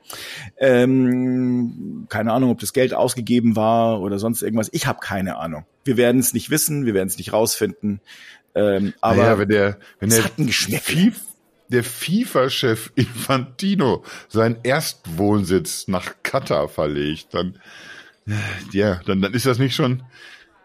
[0.60, 4.70] Ähm, keine Ahnung, ob das Geld ausgegeben war oder sonst irgendwas.
[4.72, 5.66] Ich habe keine Ahnung.
[5.86, 8.00] Wir werden es nicht wissen, wir werden es nicht rausfinden.
[8.54, 10.24] Ähm, aber naja, wenn der, wenn der,
[11.76, 17.60] der FIFA-Chef Infantino seinen Erstwohnsitz nach Katar verlegt, dann,
[18.72, 20.04] ja, dann, dann ist das nicht schon,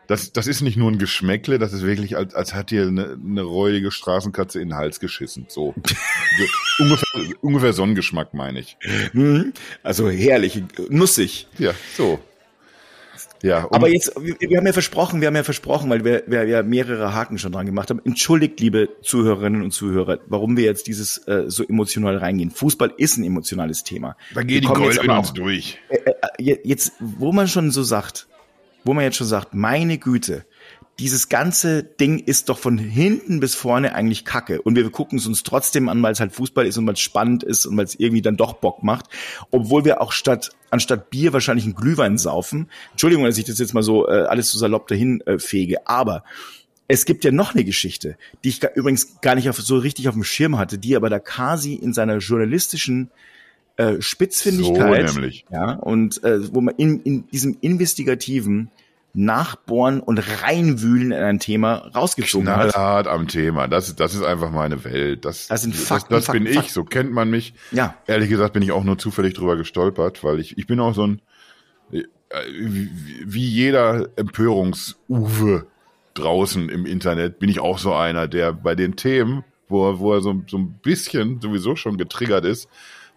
[0.07, 3.18] das, das ist nicht nur ein Geschmäckle, das ist wirklich, als, als hat dir eine,
[3.25, 5.46] eine räudige Straßenkatze in den Hals geschissen.
[5.49, 5.75] So.
[6.79, 8.77] ungefähr, ungefähr so einen Geschmack, meine ich.
[9.12, 9.53] Mhm.
[9.83, 11.49] Also herrlich, nussig.
[11.59, 12.20] Ja, so.
[13.42, 16.62] Ja, aber jetzt, wir, haben ja versprochen, wir haben ja versprochen, weil wir, wir ja
[16.62, 18.00] mehrere Haken schon dran gemacht haben.
[18.05, 22.50] Entschuldigt, liebe Zuhörerinnen und Zuhörer, warum wir jetzt dieses äh, so emotional reingehen.
[22.50, 24.16] Fußball ist ein emotionales Thema.
[24.35, 25.79] Da geht die Keule in uns durch.
[25.88, 28.26] Äh, äh, jetzt, wo man schon so sagt,
[28.85, 30.44] wo man jetzt schon sagt, meine Güte,
[31.00, 34.60] dieses ganze Ding ist doch von hinten bis vorne eigentlich Kacke.
[34.60, 37.00] Und wir gucken es uns trotzdem an, weil es halt Fußball ist und weil es
[37.00, 39.06] spannend ist und weil es irgendwie dann doch Bock macht.
[39.50, 42.68] Obwohl wir auch statt, anstatt Bier wahrscheinlich einen Glühwein saufen.
[42.90, 45.86] Entschuldigung, dass ich das jetzt mal so äh, alles so salopp dahin äh, fege.
[45.86, 46.22] Aber
[46.86, 50.14] es gibt ja noch eine Geschichte, die ich übrigens gar nicht auf, so richtig auf
[50.14, 53.10] dem Schirm hatte, die aber der Kasi in seiner journalistischen
[53.78, 55.46] äh, Spitzfindigkeit, so nämlich.
[55.50, 58.70] ja, und äh, wo man in, in diesem investigativen
[59.12, 62.75] nachbohren und reinwühlen in ein Thema rausgezogen Knallhart hat.
[62.75, 63.68] Knallhart am Thema.
[63.68, 65.25] Das, das ist einfach meine Welt.
[65.25, 66.14] Das, das sind Fakten.
[66.14, 66.66] Das, das Fakten, bin Fakten.
[66.68, 66.73] ich.
[66.73, 67.55] So kennt man mich.
[67.73, 67.96] Ja.
[68.07, 71.07] Ehrlich gesagt bin ich auch nur zufällig drüber gestolpert, weil ich, ich bin auch so
[71.07, 71.23] ein,
[71.92, 72.05] äh,
[73.25, 75.66] wie, jeder Empörungs-Uwe
[76.14, 80.14] draußen im Internet bin ich auch so einer, der bei den Themen, wo er, wo
[80.14, 82.68] er so, so ein bisschen sowieso schon getriggert ist,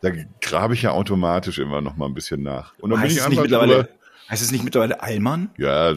[0.01, 0.09] da
[0.41, 2.73] grabe ich ja automatisch immer noch mal ein bisschen nach.
[2.79, 3.89] Und dann heißt bin ich einfach mittlerweile, drüber,
[4.29, 5.49] Heißt es nicht mittlerweile Allmann?
[5.57, 5.91] Ja,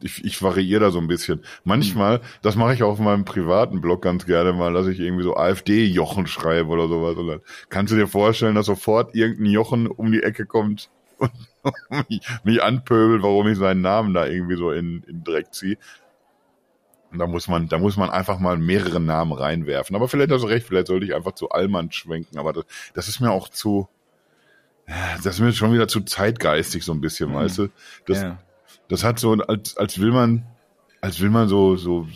[0.00, 1.42] ich, ich variiere da so ein bisschen.
[1.64, 5.24] Manchmal, das mache ich auch auf meinem privaten Blog ganz gerne mal, dass ich irgendwie
[5.24, 7.16] so AfD-Jochen schreibe oder sowas.
[7.16, 12.08] Und dann kannst du dir vorstellen, dass sofort irgendein Jochen um die Ecke kommt und
[12.08, 15.76] mich, mich anpöbelt, warum ich seinen Namen da irgendwie so in, in Dreck ziehe.
[17.12, 19.94] Und da muss man, da muss man einfach mal mehrere Namen reinwerfen.
[19.96, 22.38] Aber vielleicht hast du recht, vielleicht sollte ich einfach zu Allmann schwenken.
[22.38, 23.88] Aber das, das ist mir auch zu,
[25.22, 27.34] das ist mir schon wieder zu zeitgeistig so ein bisschen, mhm.
[27.34, 27.68] weißt du?
[28.06, 28.38] Das, ja.
[28.88, 30.46] das hat so, als, als will man,
[31.00, 32.06] als will man so, so,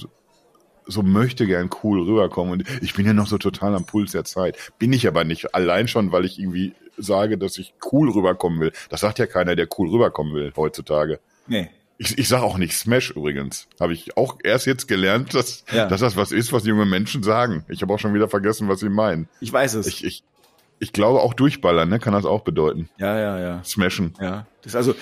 [0.87, 2.53] so möchte gern cool rüberkommen.
[2.53, 4.57] Und ich bin ja noch so total am Puls der Zeit.
[4.79, 5.55] Bin ich aber nicht.
[5.55, 8.73] Allein schon, weil ich irgendwie sage, dass ich cool rüberkommen will.
[8.89, 11.21] Das sagt ja keiner, der cool rüberkommen will heutzutage.
[11.47, 11.71] Nee.
[11.99, 13.69] Ich, ich sage auch nicht Smash übrigens.
[13.79, 15.87] Habe ich auch erst jetzt gelernt, dass, ja.
[15.87, 17.65] dass das was ist, was junge Menschen sagen.
[17.69, 19.29] Ich habe auch schon wieder vergessen, was sie meinen.
[19.41, 19.87] Ich weiß es.
[19.87, 20.25] Ich, ich,
[20.81, 21.99] ich glaube auch durchballern, ne?
[22.01, 22.89] Kann das auch bedeuten.
[22.99, 23.65] Ja, ja, ja.
[23.65, 24.15] Smashen.
[24.21, 24.47] Ja.
[24.63, 24.95] Das ist also.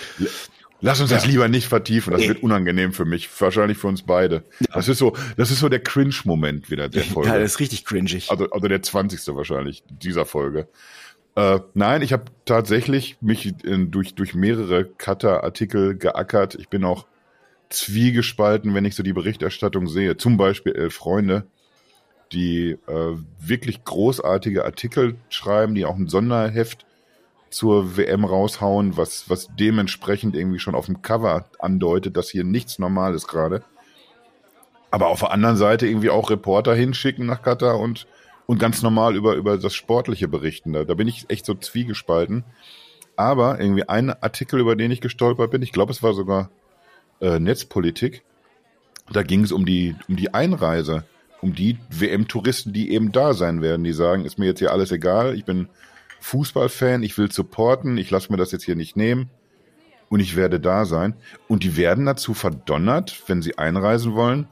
[0.81, 1.17] Lass uns ja.
[1.17, 2.11] das lieber nicht vertiefen.
[2.11, 2.29] Das nee.
[2.29, 4.43] wird unangenehm für mich, wahrscheinlich für uns beide.
[4.59, 4.75] Ja.
[4.75, 7.29] Das ist so, das ist so der Cringe-Moment wieder der Folge.
[7.29, 8.31] Ja, das ist richtig cringig.
[8.31, 9.35] Also, also der 20.
[9.35, 10.69] wahrscheinlich dieser Folge.
[11.35, 16.55] Äh, nein, ich habe tatsächlich mich in, durch durch mehrere Cutter-Artikel geackert.
[16.55, 17.05] Ich bin auch
[17.69, 20.17] zwiegespalten, wenn ich so die Berichterstattung sehe.
[20.17, 21.45] Zum Beispiel Elf Freunde
[22.31, 26.85] die äh, wirklich großartige Artikel schreiben, die auch ein Sonderheft
[27.49, 32.79] zur WM raushauen, was, was dementsprechend irgendwie schon auf dem Cover andeutet, dass hier nichts
[32.79, 33.63] normal ist gerade.
[34.91, 38.07] Aber auf der anderen Seite irgendwie auch Reporter hinschicken nach Katar und,
[38.45, 40.73] und ganz normal über, über das Sportliche berichten.
[40.73, 42.43] Da, da bin ich echt so zwiegespalten.
[43.15, 46.49] Aber irgendwie ein Artikel, über den ich gestolpert bin, ich glaube, es war sogar
[47.19, 48.23] äh, Netzpolitik,
[49.11, 51.03] da ging es um die, um die Einreise
[51.41, 54.91] um die WM-Touristen, die eben da sein werden, die sagen, ist mir jetzt hier alles
[54.91, 55.69] egal, ich bin
[56.19, 59.29] Fußballfan, ich will supporten, ich lasse mir das jetzt hier nicht nehmen
[60.09, 61.15] und ich werde da sein.
[61.47, 64.47] Und die werden dazu verdonnert, wenn sie einreisen wollen,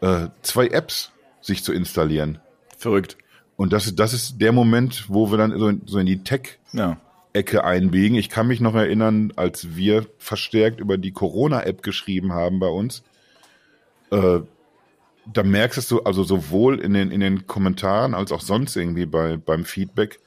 [0.00, 2.38] äh, zwei Apps sich zu installieren.
[2.76, 3.16] Verrückt.
[3.56, 7.56] Und das, das ist der Moment, wo wir dann so in, so in die Tech-Ecke
[7.56, 7.64] ja.
[7.64, 8.16] einbiegen.
[8.16, 13.02] Ich kann mich noch erinnern, als wir verstärkt über die Corona-App geschrieben haben bei uns.
[14.10, 14.40] Äh,
[15.32, 19.36] da merkst du also sowohl in den, in den Kommentaren als auch sonst irgendwie bei,
[19.36, 20.20] beim Feedback,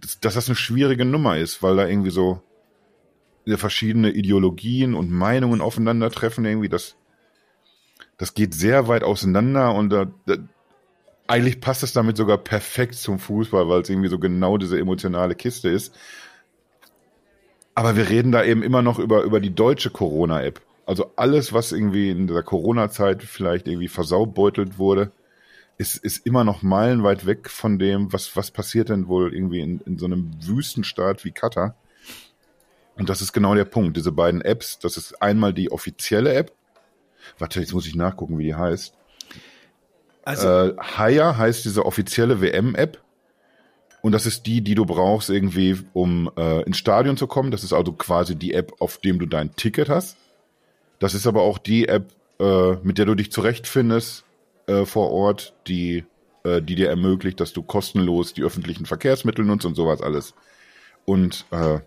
[0.00, 2.42] dass, dass das eine schwierige Nummer ist, weil da irgendwie so
[3.46, 6.96] verschiedene Ideologien und Meinungen aufeinandertreffen, irgendwie, das,
[8.18, 10.36] das geht sehr weit auseinander und da, da,
[11.26, 15.34] eigentlich passt es damit sogar perfekt zum Fußball, weil es irgendwie so genau diese emotionale
[15.34, 15.94] Kiste ist.
[17.74, 20.60] Aber wir reden da eben immer noch über, über die deutsche Corona-App.
[20.90, 25.12] Also alles, was irgendwie in der Corona-Zeit vielleicht irgendwie versaubeutelt wurde,
[25.78, 29.78] ist, ist immer noch meilenweit weg von dem, was, was passiert denn wohl irgendwie in,
[29.86, 31.76] in so einem Wüstenstaat wie Katar.
[32.96, 33.96] Und das ist genau der Punkt.
[33.96, 36.50] Diese beiden Apps, das ist einmal die offizielle App.
[37.38, 38.92] Warte, jetzt muss ich nachgucken, wie die heißt.
[40.24, 43.00] Also, äh, Haya heißt diese offizielle WM-App.
[44.02, 47.52] Und das ist die, die du brauchst irgendwie, um äh, ins Stadion zu kommen.
[47.52, 50.16] Das ist also quasi die App, auf dem du dein Ticket hast.
[51.00, 54.24] Das ist aber auch die App, äh, mit der du dich zurechtfindest
[54.66, 56.04] äh, vor Ort, die,
[56.44, 60.34] äh, die dir ermöglicht, dass du kostenlos die öffentlichen Verkehrsmittel nutzt und sowas alles.
[61.06, 61.80] Und äh,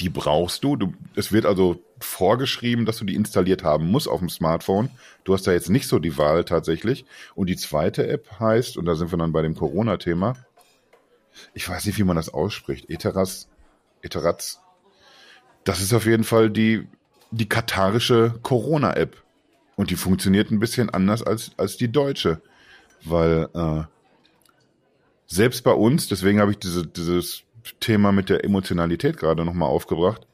[0.00, 0.76] die brauchst du.
[0.76, 0.92] du.
[1.14, 4.90] Es wird also vorgeschrieben, dass du die installiert haben musst auf dem Smartphone.
[5.22, 7.04] Du hast da jetzt nicht so die Wahl tatsächlich.
[7.34, 10.34] Und die zweite App heißt, und da sind wir dann bei dem Corona-Thema,
[11.52, 13.48] ich weiß nicht, wie man das ausspricht, Eteras,
[14.02, 14.60] Eteraz.
[15.64, 16.86] Das ist auf jeden Fall die
[17.34, 19.22] die katarische Corona-App.
[19.76, 22.40] Und die funktioniert ein bisschen anders als, als die deutsche.
[23.04, 23.82] Weil äh,
[25.26, 27.42] selbst bei uns, deswegen habe ich diese, dieses
[27.80, 30.26] Thema mit der Emotionalität gerade nochmal aufgebracht,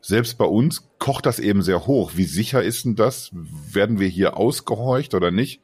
[0.00, 2.12] selbst bei uns kocht das eben sehr hoch.
[2.14, 3.30] Wie sicher ist denn das?
[3.32, 5.60] Werden wir hier ausgehorcht oder nicht?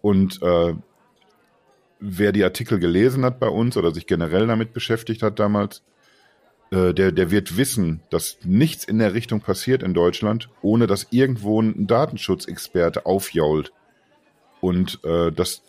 [0.00, 0.74] Und äh,
[1.98, 5.82] wer die Artikel gelesen hat bei uns oder sich generell damit beschäftigt hat damals,
[6.72, 11.08] äh, der, der wird wissen, dass nichts in der Richtung passiert in Deutschland, ohne dass
[11.10, 13.72] irgendwo ein Datenschutzexperte aufjault.
[14.60, 15.62] Und äh, dass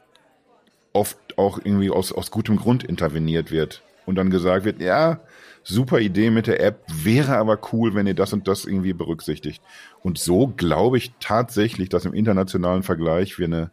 [0.93, 3.81] oft auch irgendwie aus, aus gutem Grund interveniert wird.
[4.05, 5.19] Und dann gesagt wird, ja,
[5.63, 9.61] super Idee mit der App, wäre aber cool, wenn ihr das und das irgendwie berücksichtigt.
[10.03, 13.71] Und so glaube ich tatsächlich, dass im internationalen Vergleich wir eine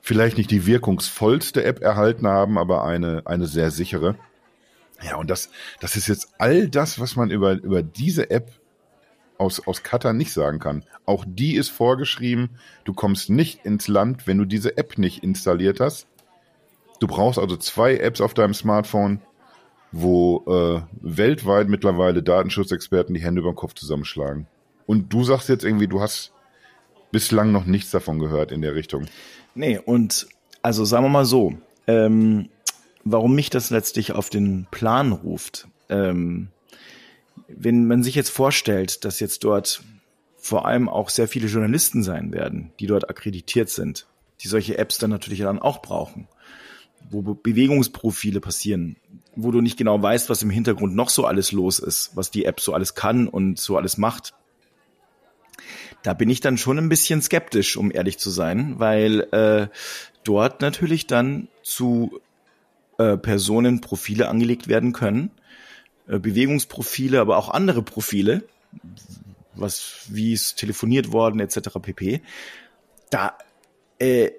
[0.00, 4.16] vielleicht nicht die wirkungsvollste App erhalten haben, aber eine, eine sehr sichere.
[5.02, 8.52] Ja, und das, das ist jetzt all das, was man über, über diese App
[9.38, 10.84] aus, aus Katar nicht sagen kann.
[11.04, 12.50] Auch die ist vorgeschrieben,
[12.84, 16.06] du kommst nicht ins Land, wenn du diese App nicht installiert hast.
[17.00, 19.20] Du brauchst also zwei Apps auf deinem Smartphone,
[19.90, 24.46] wo äh, weltweit mittlerweile Datenschutzexperten die Hände über den Kopf zusammenschlagen.
[24.86, 26.32] Und du sagst jetzt irgendwie, du hast
[27.10, 29.06] bislang noch nichts davon gehört in der Richtung.
[29.54, 30.28] Nee, und
[30.62, 31.54] also sagen wir mal so,
[31.86, 32.48] ähm,
[33.04, 35.68] warum mich das letztlich auf den Plan ruft.
[35.88, 36.48] Ähm,
[37.48, 39.82] wenn man sich jetzt vorstellt, dass jetzt dort
[40.36, 44.06] vor allem auch sehr viele Journalisten sein werden, die dort akkreditiert sind,
[44.40, 46.28] die solche Apps dann natürlich dann auch brauchen,
[47.10, 48.96] wo Bewegungsprofile passieren,
[49.36, 52.44] wo du nicht genau weißt, was im Hintergrund noch so alles los ist, was die
[52.44, 54.34] App so alles kann und so alles macht.
[56.02, 59.68] Da bin ich dann schon ein bisschen skeptisch, um ehrlich zu sein, weil äh,
[60.24, 62.20] dort natürlich dann zu
[63.02, 65.30] äh, Personen Profile angelegt werden können,
[66.06, 68.44] äh, Bewegungsprofile, aber auch andere Profile,
[69.54, 71.78] was wie es telefoniert worden etc.
[71.80, 72.22] pp.
[73.10, 73.36] Da
[73.98, 74.30] äh,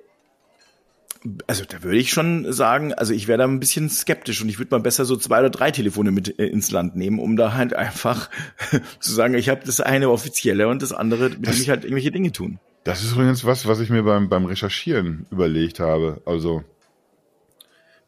[1.48, 4.60] also da würde ich schon sagen, also ich wäre da ein bisschen skeptisch und ich
[4.60, 7.54] würde mal besser so zwei oder drei Telefone mit äh, ins Land nehmen, um da
[7.54, 8.30] halt einfach
[9.00, 12.12] zu sagen, ich habe das eine offizielle und das andere, mit dem ich halt irgendwelche
[12.12, 12.60] Dinge tun.
[12.84, 16.22] Das ist übrigens was, was ich mir beim, beim Recherchieren überlegt habe.
[16.26, 16.64] Also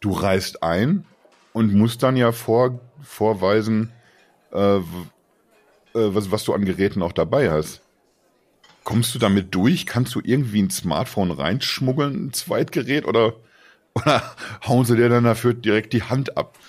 [0.06, 1.04] du reist ein
[1.52, 3.92] und musst dann ja vor, vorweisen,
[4.54, 4.82] äh, äh,
[5.94, 7.82] was, was du an Geräten auch dabei hast.
[8.84, 9.88] Kommst du damit durch?
[9.88, 13.34] Kannst du irgendwie ein Smartphone reinschmuggeln, ein Zweitgerät, oder,
[13.96, 14.22] oder
[14.68, 16.60] hauen sie dir dann dafür direkt die Hand ab?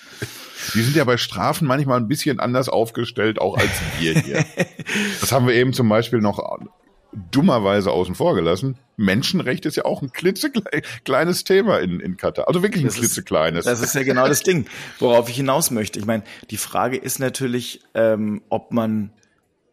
[0.73, 4.45] Die sind ja bei Strafen manchmal ein bisschen anders aufgestellt, auch als wir hier.
[5.21, 6.39] Das haben wir eben zum Beispiel noch
[7.13, 8.79] dummerweise außen vor gelassen.
[8.97, 12.49] Menschenrecht ist ja auch ein klitzekleines Thema in, in Katar.
[12.49, 13.61] Also wirklich ein das klitzekleines.
[13.61, 14.67] Ist, das ist ja genau das Ding,
[14.99, 15.99] worauf ich hinaus möchte.
[15.99, 19.11] Ich meine, die Frage ist natürlich, ähm, ob man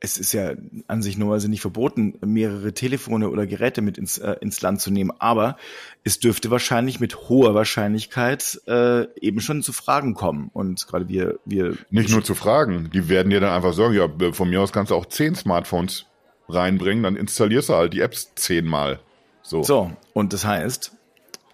[0.03, 0.51] es ist ja
[0.87, 4.91] an sich normalerweise nicht verboten, mehrere Telefone oder Geräte mit ins, äh, ins Land zu
[4.91, 5.55] nehmen, aber
[6.03, 10.49] es dürfte wahrscheinlich mit hoher Wahrscheinlichkeit äh, eben schon zu Fragen kommen.
[10.51, 11.77] Und gerade wir, wir.
[11.89, 14.91] Nicht nur zu Fragen, die werden dir dann einfach sagen, ja, von mir aus kannst
[14.91, 16.05] du auch zehn Smartphones
[16.49, 18.99] reinbringen, dann installierst du halt die Apps zehnmal.
[19.43, 19.61] So.
[19.63, 20.93] So, und das heißt,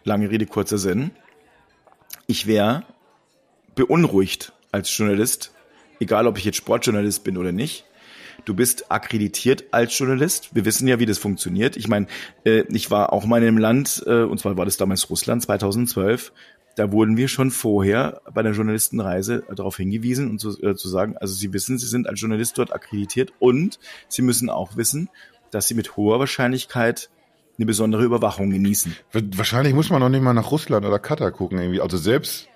[0.03, 1.11] lange Rede, kurzer Sinn,
[2.27, 2.85] ich wäre
[3.75, 5.51] beunruhigt als Journalist,
[5.99, 7.85] egal ob ich jetzt Sportjournalist bin oder nicht,
[8.45, 10.55] Du bist akkreditiert als Journalist.
[10.55, 11.77] Wir wissen ja, wie das funktioniert.
[11.77, 12.07] Ich meine,
[12.45, 15.43] äh, ich war auch mal in einem Land, äh, und zwar war das damals Russland
[15.43, 16.31] 2012.
[16.75, 21.17] Da wurden wir schon vorher bei der Journalistenreise darauf hingewiesen und zu, äh, zu sagen,
[21.17, 25.09] also Sie wissen, Sie sind als Journalist dort akkreditiert und Sie müssen auch wissen,
[25.51, 27.09] dass Sie mit hoher Wahrscheinlichkeit
[27.59, 28.95] eine besondere Überwachung genießen.
[29.11, 31.81] Wahrscheinlich muss man noch nicht mal nach Russland oder Katar gucken irgendwie.
[31.81, 32.47] Also selbst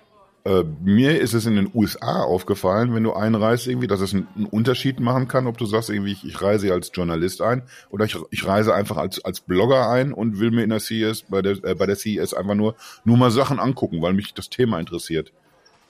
[0.44, 4.46] äh, mir ist es in den USA aufgefallen, wenn du einreist, irgendwie, dass es einen,
[4.50, 8.16] Unterschied machen kann, ob du sagst, irgendwie, ich, ich reise als Journalist ein oder ich,
[8.30, 11.62] ich reise einfach als, als Blogger ein und will mir in der CES, bei der,
[11.64, 15.32] äh, bei der CES einfach nur, nur mal Sachen angucken, weil mich das Thema interessiert.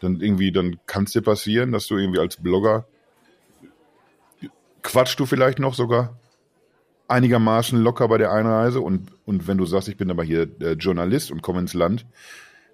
[0.01, 2.85] Dann irgendwie, dann kann es dir passieren, dass du irgendwie als Blogger
[4.83, 6.17] quatschst du vielleicht noch sogar
[7.09, 10.73] einigermaßen locker bei der Einreise und, und wenn du sagst, ich bin aber hier äh,
[10.73, 12.07] Journalist und komme ins Land,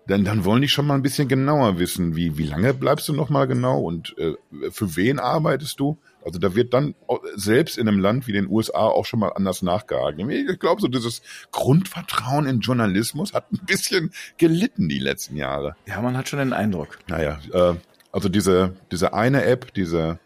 [0.06, 3.12] dann, dann wollen die schon mal ein bisschen genauer wissen, wie, wie lange bleibst du
[3.12, 4.34] noch mal genau und äh,
[4.70, 5.98] für wen arbeitest du?
[6.24, 6.94] Also da wird dann
[7.34, 10.18] selbst in einem Land wie den USA auch schon mal anders nachgehakt.
[10.18, 15.76] Ich glaube, so dieses Grundvertrauen in Journalismus hat ein bisschen gelitten die letzten Jahre.
[15.86, 16.98] Ja, man hat schon den Eindruck.
[17.08, 17.74] Naja, äh,
[18.12, 20.18] also diese, diese eine App, diese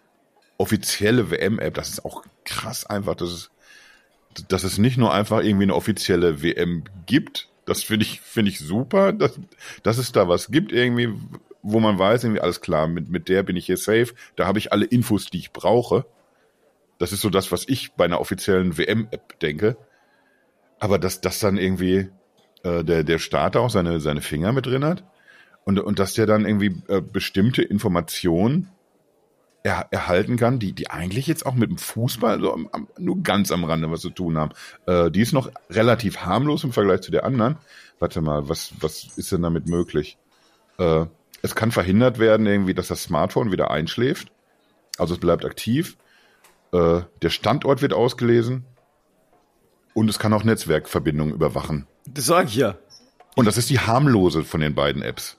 [0.57, 3.51] offizielle WM-App, das ist auch krass einfach, dass es,
[4.49, 8.59] dass es nicht nur einfach irgendwie eine offizielle WM gibt, das finde ich, finde ich
[8.59, 9.41] super, dass,
[9.83, 11.13] dass es da was gibt irgendwie,
[11.63, 14.59] wo man weiß, irgendwie alles klar, mit, mit der bin ich hier safe, da habe
[14.59, 16.05] ich alle Infos, die ich brauche.
[16.99, 19.77] Das ist so das, was ich bei einer offiziellen WM-App denke.
[20.79, 22.11] Aber dass das dann irgendwie
[22.63, 25.05] äh, der, der Starter auch seine, seine Finger mit drin hat
[25.65, 28.71] und, und dass der dann irgendwie äh, bestimmte Informationen
[29.65, 33.23] er, erhalten kann, die, die eigentlich jetzt auch mit dem Fußball so am, am, nur
[33.23, 34.53] ganz am Rande was zu tun haben.
[34.87, 37.57] Äh, die ist noch relativ harmlos im Vergleich zu der anderen.
[37.99, 40.19] Warte mal, was, was ist denn damit möglich?
[40.79, 41.07] Äh,
[41.41, 44.31] es kann verhindert werden, irgendwie, dass das Smartphone wieder einschläft.
[44.99, 45.97] Also es bleibt aktiv.
[46.73, 48.67] Äh, der Standort wird ausgelesen.
[49.95, 51.87] Und es kann auch Netzwerkverbindungen überwachen.
[52.07, 52.77] Das sage ich ja.
[53.35, 55.39] Und das ist die harmlose von den beiden Apps.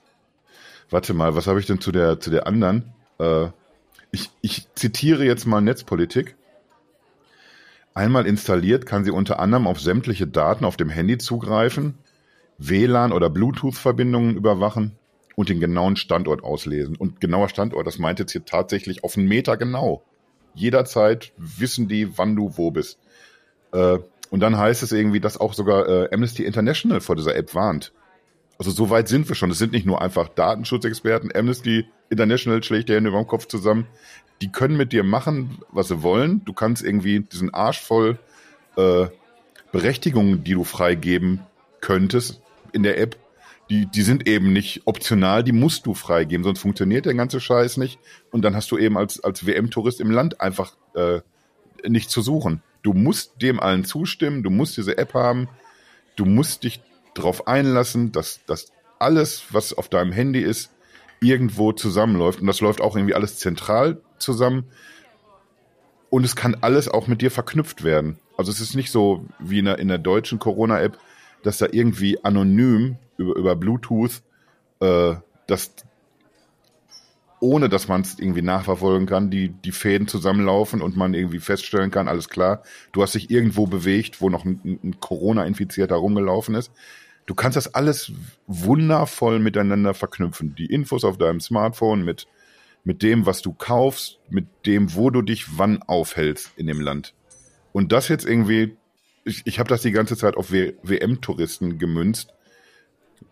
[0.89, 2.93] Warte mal, was habe ich denn zu der, zu der anderen?
[3.19, 3.49] Äh,
[4.15, 6.35] ich, ich zitiere jetzt mal Netzpolitik.
[7.93, 11.95] Einmal installiert kann sie unter anderem auf sämtliche Daten auf dem Handy zugreifen,
[12.57, 14.93] WLAN oder Bluetooth-Verbindungen überwachen
[15.35, 16.95] und den genauen Standort auslesen.
[16.95, 20.03] Und genauer Standort, das meint jetzt hier tatsächlich auf einen Meter genau.
[20.53, 22.97] jederzeit wissen die, wann du wo bist.
[23.73, 23.99] Äh,
[24.29, 27.91] und dann heißt es irgendwie, dass auch sogar äh, Amnesty International vor dieser App warnt.
[28.57, 29.51] Also so weit sind wir schon.
[29.51, 31.35] Es sind nicht nur einfach Datenschutzexperten.
[31.35, 33.87] Amnesty International schlägt die Hände über den Kopf zusammen.
[34.41, 36.43] Die können mit dir machen, was sie wollen.
[36.45, 38.19] Du kannst irgendwie diesen Arsch voll
[38.75, 39.07] äh,
[39.71, 41.41] Berechtigungen, die du freigeben
[41.81, 42.41] könntest
[42.71, 43.17] in der App,
[43.69, 47.77] die, die sind eben nicht optional, die musst du freigeben, sonst funktioniert der ganze Scheiß
[47.77, 47.99] nicht.
[48.31, 51.21] Und dann hast du eben als, als WM-Tourist im Land einfach äh,
[51.87, 52.61] nicht zu suchen.
[52.83, 55.47] Du musst dem allen zustimmen, du musst diese App haben,
[56.15, 56.81] du musst dich
[57.15, 60.71] darauf einlassen, dass, dass alles, was auf deinem Handy ist,
[61.25, 62.41] irgendwo zusammenläuft.
[62.41, 64.65] Und das läuft auch irgendwie alles zentral zusammen.
[66.09, 68.19] Und es kann alles auch mit dir verknüpft werden.
[68.37, 70.97] Also es ist nicht so wie in der, in der deutschen Corona-App,
[71.43, 74.21] dass da irgendwie anonym über, über Bluetooth,
[74.79, 75.15] äh,
[75.47, 75.75] dass
[77.39, 81.91] ohne dass man es irgendwie nachverfolgen kann, die, die Fäden zusammenlaufen und man irgendwie feststellen
[81.91, 86.71] kann, alles klar, du hast dich irgendwo bewegt, wo noch ein, ein Corona-Infizierter rumgelaufen ist.
[87.25, 88.11] Du kannst das alles
[88.47, 90.55] wundervoll miteinander verknüpfen.
[90.55, 92.27] Die Infos auf deinem Smartphone mit,
[92.83, 97.13] mit dem, was du kaufst, mit dem, wo du dich wann aufhältst in dem Land.
[97.73, 98.77] Und das jetzt irgendwie,
[99.23, 102.33] ich, ich habe das die ganze Zeit auf WM-Touristen gemünzt.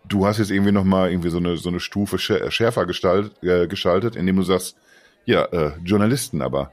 [0.06, 4.16] Du hast jetzt irgendwie nochmal irgendwie so eine, so eine Stufe schärfer gestalt, äh, geschaltet,
[4.16, 4.76] indem du sagst,
[5.24, 6.72] ja, äh, Journalisten aber.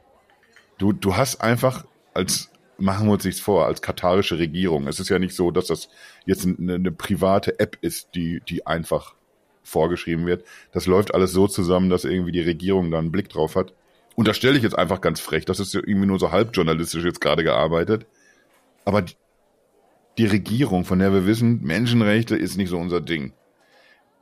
[0.77, 2.50] Du, du hast einfach als,
[2.81, 4.87] machen wir uns nichts vor, als katarische Regierung.
[4.87, 5.89] Es ist ja nicht so, dass das
[6.25, 9.15] jetzt eine, eine private App ist, die, die einfach
[9.63, 10.43] vorgeschrieben wird.
[10.71, 13.73] Das läuft alles so zusammen, dass irgendwie die Regierung da einen Blick drauf hat
[14.15, 17.43] unterstelle ich jetzt einfach ganz frech, das ist irgendwie nur so halb journalistisch jetzt gerade
[17.43, 18.05] gearbeitet.
[18.85, 19.15] Aber die,
[20.17, 23.33] die Regierung, von der wir wissen, Menschenrechte ist nicht so unser Ding.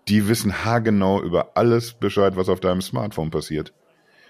[0.08, 3.74] Die wissen haargenau über alles Bescheid, was auf deinem Smartphone passiert.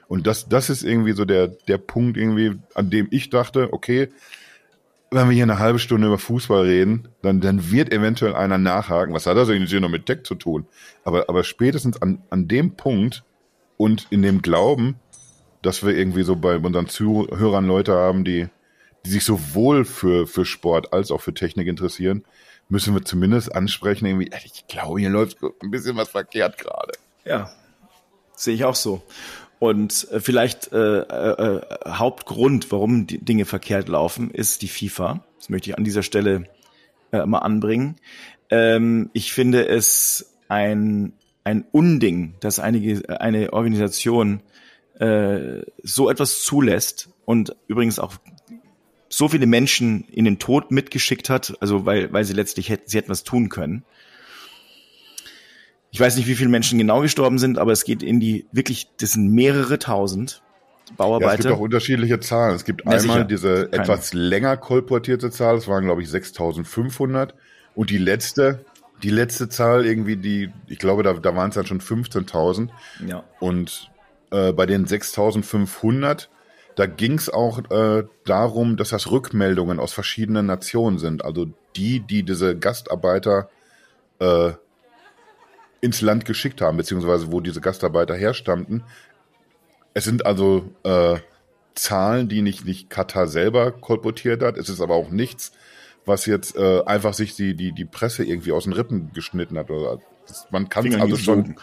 [0.09, 4.09] Und das, das ist irgendwie so der, der Punkt irgendwie, an dem ich dachte, okay,
[5.11, 9.13] wenn wir hier eine halbe Stunde über Fußball reden, dann, dann wird eventuell einer nachhaken.
[9.13, 10.67] Was hat das eigentlich noch mit Tech zu tun?
[11.03, 13.23] Aber, aber spätestens an, an dem Punkt
[13.77, 14.99] und in dem Glauben,
[15.61, 18.47] dass wir irgendwie so bei unseren Zuhörern Leute haben, die,
[19.05, 22.23] die sich sowohl für, für Sport als auch für Technik interessieren,
[22.67, 26.93] müssen wir zumindest ansprechen, irgendwie, ich glaube, hier läuft ein bisschen was verkehrt gerade.
[27.25, 27.51] Ja,
[28.35, 29.03] sehe ich auch so.
[29.59, 35.23] Und äh, vielleicht äh, äh, äh, Hauptgrund, warum die Dinge verkehrt laufen, ist die FIFA.
[35.37, 36.45] Das möchte ich an dieser Stelle
[37.11, 37.97] äh, mal anbringen.
[38.49, 44.41] Ähm, ich finde es ein, ein Unding, dass einige, eine Organisation
[44.97, 48.13] äh, so etwas zulässt und übrigens auch
[49.09, 52.97] so viele Menschen in den Tod mitgeschickt hat, also weil, weil sie letztlich hätten, sie
[52.97, 53.83] hätten was tun können.
[55.91, 58.89] Ich weiß nicht, wie viele Menschen genau gestorben sind, aber es geht in die wirklich,
[58.99, 60.41] das sind mehrere tausend
[60.97, 61.31] Bauarbeiter.
[61.31, 62.55] Ja, es gibt auch unterschiedliche Zahlen.
[62.55, 63.23] Es gibt ja, einmal sicher.
[63.23, 63.83] diese Keine.
[63.83, 67.31] etwas länger kolportierte Zahl, das waren glaube ich 6.500
[67.75, 68.65] und die letzte,
[69.03, 72.69] die letzte Zahl irgendwie, die, ich glaube, da, da waren es dann schon 15.000.
[73.07, 73.23] Ja.
[73.39, 73.89] Und
[74.31, 76.29] äh, bei den 6500,
[76.75, 81.23] da ging es auch äh, darum, dass das Rückmeldungen aus verschiedenen Nationen sind.
[81.23, 83.49] Also die, die diese Gastarbeiter
[84.19, 84.51] äh,
[85.81, 88.83] ins Land geschickt haben, beziehungsweise wo diese Gastarbeiter herstammten.
[89.93, 91.17] Es sind also äh,
[91.75, 94.57] Zahlen, die nicht, nicht Katar selber kolportiert hat.
[94.57, 95.51] Es ist aber auch nichts,
[96.05, 99.71] was jetzt äh, einfach sich die, die, die Presse irgendwie aus den Rippen geschnitten hat.
[99.71, 101.55] Oder, das, man kann es also schon.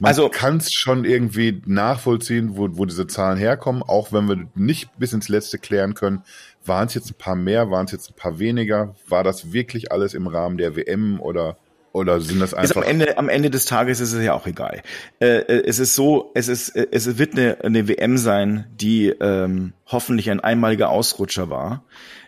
[0.00, 4.48] Man also, kann es schon irgendwie nachvollziehen, wo, wo diese Zahlen herkommen, auch wenn wir
[4.56, 6.24] nicht bis ins Letzte klären können,
[6.64, 9.92] waren es jetzt ein paar mehr, waren es jetzt ein paar weniger, war das wirklich
[9.92, 11.56] alles im Rahmen der WM oder
[11.92, 12.70] oder sind das einfach?
[12.70, 14.82] Ist am Ende, am Ende des Tages ist es ja auch egal.
[15.20, 19.08] Äh, äh es ist so, es ist, äh, es wird eine, eine WM sein, die
[19.08, 21.84] ähm, hoffentlich ein einmaliger Ausrutscher war.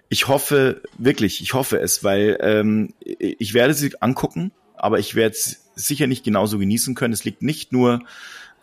[0.09, 5.35] Ich hoffe wirklich, ich hoffe es, weil ähm, ich werde sie angucken, aber ich werde
[5.35, 7.14] es sicher nicht genauso genießen können.
[7.14, 8.00] Es liegt nicht nur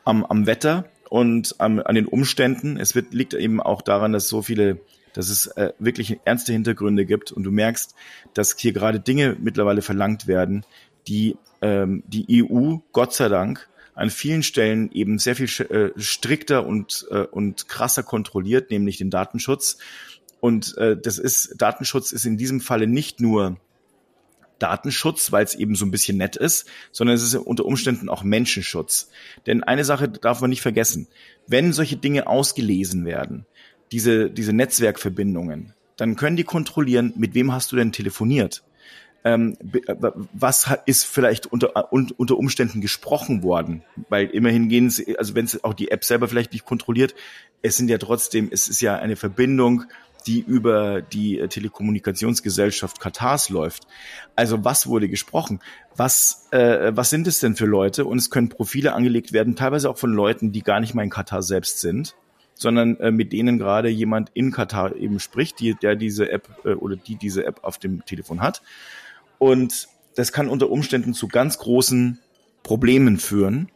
[0.05, 2.77] am, am Wetter und am, an den Umständen.
[2.77, 4.79] Es wird, liegt eben auch daran, dass so viele,
[5.13, 7.95] dass es äh, wirklich ernste Hintergründe gibt und du merkst,
[8.33, 10.65] dass hier gerade Dinge mittlerweile verlangt werden,
[11.07, 16.65] die ähm, die EU, Gott sei Dank, an vielen Stellen eben sehr viel äh, strikter
[16.65, 19.77] und, äh, und krasser kontrolliert, nämlich den Datenschutz.
[20.39, 23.57] Und äh, das ist, Datenschutz ist in diesem Falle nicht nur
[24.59, 28.23] Datenschutz, weil es eben so ein bisschen nett ist, sondern es ist unter Umständen auch
[28.23, 29.09] Menschenschutz.
[29.45, 31.07] Denn eine Sache darf man nicht vergessen.
[31.47, 33.45] Wenn solche Dinge ausgelesen werden,
[33.91, 38.63] diese, diese Netzwerkverbindungen, dann können die kontrollieren, mit wem hast du denn telefoniert?
[39.23, 39.57] Ähm,
[40.33, 43.83] was ist vielleicht unter, unter Umständen gesprochen worden?
[44.09, 47.13] Weil immerhin gehen sie, also wenn es auch die App selber vielleicht nicht kontrolliert,
[47.61, 49.85] es sind ja trotzdem, es ist ja eine Verbindung,
[50.27, 53.87] die über die Telekommunikationsgesellschaft Katars läuft.
[54.35, 55.59] Also was wurde gesprochen?
[55.95, 58.05] Was, äh, was sind es denn für Leute?
[58.05, 61.09] Und es können Profile angelegt werden, teilweise auch von Leuten, die gar nicht mal in
[61.09, 62.15] Katar selbst sind
[62.53, 66.73] sondern äh, mit denen gerade jemand in Katar eben spricht, die, der diese App äh,
[66.73, 68.61] oder die diese App auf dem Telefon hat.
[69.41, 72.19] Und das kann unter Umständen zu ganz großen
[72.61, 73.71] Problemen führen.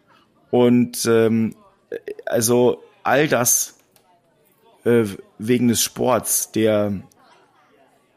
[0.52, 1.56] Und ähm,
[2.28, 3.80] also all das
[4.84, 5.06] äh,
[5.40, 7.02] wegen des Sports, der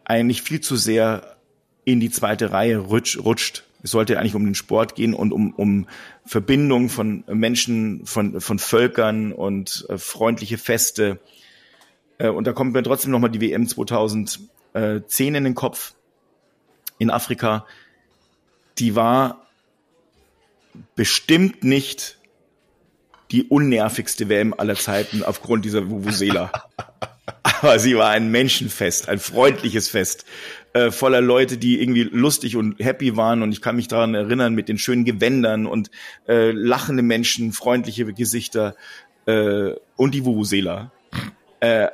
[0.04, 1.38] eigentlich viel zu sehr
[1.86, 3.64] in die zweite Reihe rutsch, rutscht.
[3.82, 5.86] Es sollte eigentlich um den Sport gehen und um, um
[6.26, 11.18] Verbindung von Menschen, von, von Völkern und äh, freundliche Feste.
[12.18, 14.50] Äh, und da kommt mir trotzdem nochmal die WM 2010
[15.34, 15.94] in den Kopf
[16.98, 17.66] in Afrika.
[18.78, 19.46] Die war
[20.94, 22.18] bestimmt nicht
[23.30, 26.50] die unnervigste WM aller Zeiten aufgrund dieser Vuvuzela.
[27.42, 30.24] Aber sie war ein Menschenfest, ein freundliches Fest
[30.72, 33.42] äh, voller Leute, die irgendwie lustig und happy waren.
[33.42, 35.90] Und ich kann mich daran erinnern mit den schönen Gewändern und
[36.26, 38.76] äh, lachende Menschen, freundliche Gesichter
[39.26, 40.92] äh, und die Vuvuzela.
[41.60, 41.88] Äh,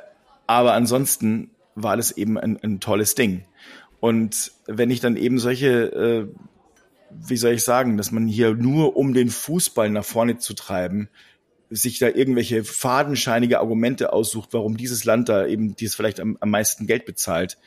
[0.47, 3.45] aber ansonsten war das eben ein, ein tolles Ding.
[4.05, 6.27] Und wenn ich dann eben solche, äh,
[7.09, 11.09] wie soll ich sagen, dass man hier nur um den Fußball nach vorne zu treiben,
[11.71, 16.51] sich da irgendwelche fadenscheinige Argumente aussucht, warum dieses Land da eben dies vielleicht am, am
[16.51, 17.57] meisten Geld bezahlt,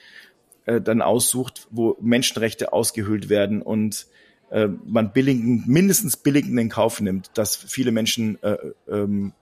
[0.67, 4.07] äh, dann aussucht, wo Menschenrechte ausgehöhlt werden und
[4.51, 8.59] äh, man billigen, mindestens billigend in Kauf nimmt, dass viele Menschen äh,
[8.89, 9.33] ähm,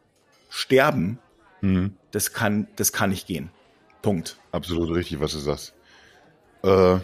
[0.49, 1.19] sterben,
[1.61, 1.93] mhm.
[2.11, 3.51] das kann, das kann nicht gehen.
[4.01, 4.39] Punkt.
[4.51, 5.75] Absolut richtig, was du sagst.
[6.67, 6.99] Äh,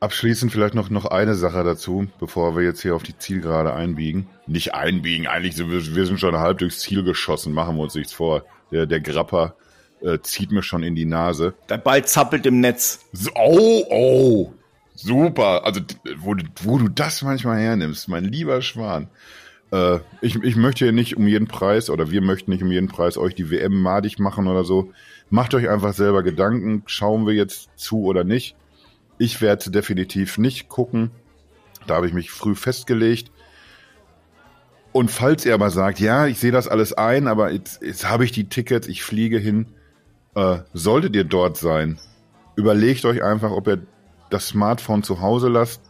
[0.00, 4.28] abschließend vielleicht noch, noch eine Sache dazu, bevor wir jetzt hier auf die Zielgerade einbiegen.
[4.46, 7.94] Nicht einbiegen, eigentlich sind wir, wir sind schon halb durchs Ziel geschossen, machen wir uns
[7.94, 8.44] nichts vor.
[8.70, 9.54] Der, der Grapper
[10.02, 11.54] äh, zieht mir schon in die Nase.
[11.68, 13.06] Der Ball zappelt im Netz.
[13.12, 14.52] So, oh, oh,
[14.94, 15.64] super.
[15.64, 15.80] Also,
[16.18, 19.08] wo, wo du das manchmal hernimmst, mein lieber Schwan.
[19.72, 22.88] Äh, ich, ich möchte ja nicht um jeden Preis, oder wir möchten nicht um jeden
[22.88, 24.92] Preis euch die WM madig machen oder so.
[25.30, 28.56] Macht euch einfach selber Gedanken, schauen wir jetzt zu oder nicht.
[29.18, 31.10] Ich werde definitiv nicht gucken.
[31.86, 33.30] Da habe ich mich früh festgelegt.
[34.92, 38.24] Und falls ihr aber sagt, ja, ich sehe das alles ein, aber jetzt, jetzt habe
[38.24, 39.66] ich die Tickets, ich fliege hin,
[40.34, 41.98] äh, solltet ihr dort sein,
[42.56, 43.82] überlegt euch einfach, ob ihr
[44.30, 45.82] das Smartphone zu Hause lasst.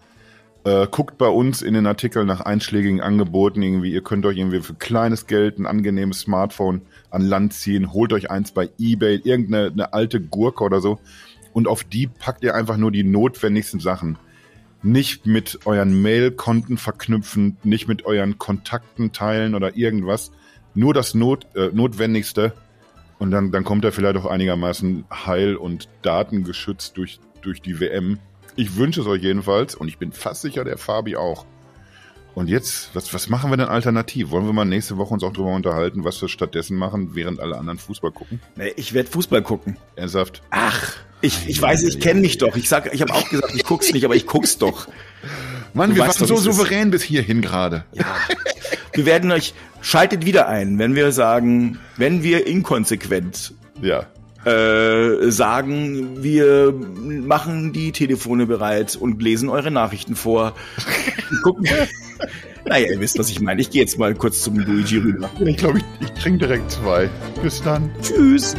[0.64, 3.92] Äh, guckt bei uns in den Artikeln nach einschlägigen Angeboten irgendwie.
[3.92, 7.92] Ihr könnt euch irgendwie für kleines Geld ein angenehmes Smartphone an Land ziehen.
[7.92, 10.98] Holt euch eins bei eBay, irgendeine eine alte Gurke oder so.
[11.52, 14.18] Und auf die packt ihr einfach nur die notwendigsten Sachen.
[14.82, 20.32] Nicht mit euren Mail-Konten verknüpfen, nicht mit euren Kontakten teilen oder irgendwas.
[20.74, 22.52] Nur das Not, äh, Notwendigste
[23.18, 28.18] und dann, dann kommt er vielleicht auch einigermaßen heil und datengeschützt durch, durch die WM.
[28.59, 31.46] Ich wünsche es euch jedenfalls und ich bin fast sicher, der Fabi auch.
[32.34, 34.30] Und jetzt, was, was machen wir denn alternativ?
[34.30, 37.56] Wollen wir mal nächste Woche uns auch drüber unterhalten, was wir stattdessen machen, während alle
[37.56, 38.40] anderen Fußball gucken?
[38.56, 39.76] Nee, ich werde Fußball gucken.
[39.94, 40.42] Ernsthaft?
[40.50, 42.56] Ach, ich, ich weiß, ich kenne mich doch.
[42.56, 44.88] Ich sag, ich habe auch gesagt, ich guck's nicht, aber ich guck's doch.
[45.72, 47.84] Mann, du wir waren so souverän bis hierhin gerade.
[47.92, 48.06] Ja.
[48.92, 54.06] Wir werden euch, schaltet wieder ein, wenn wir sagen, wenn wir inkonsequent ja.
[54.45, 60.55] Äh, sagen, wir machen die Telefone bereit und lesen eure Nachrichten vor.
[61.43, 61.66] Gucken.
[62.66, 63.61] naja, ihr wisst, was ich meine.
[63.61, 65.30] Ich gehe jetzt mal kurz zum Luigi rüber.
[65.45, 67.09] Ich glaube, ich, ich trinke direkt zwei.
[67.43, 67.91] Bis dann.
[68.01, 68.55] Tschüss.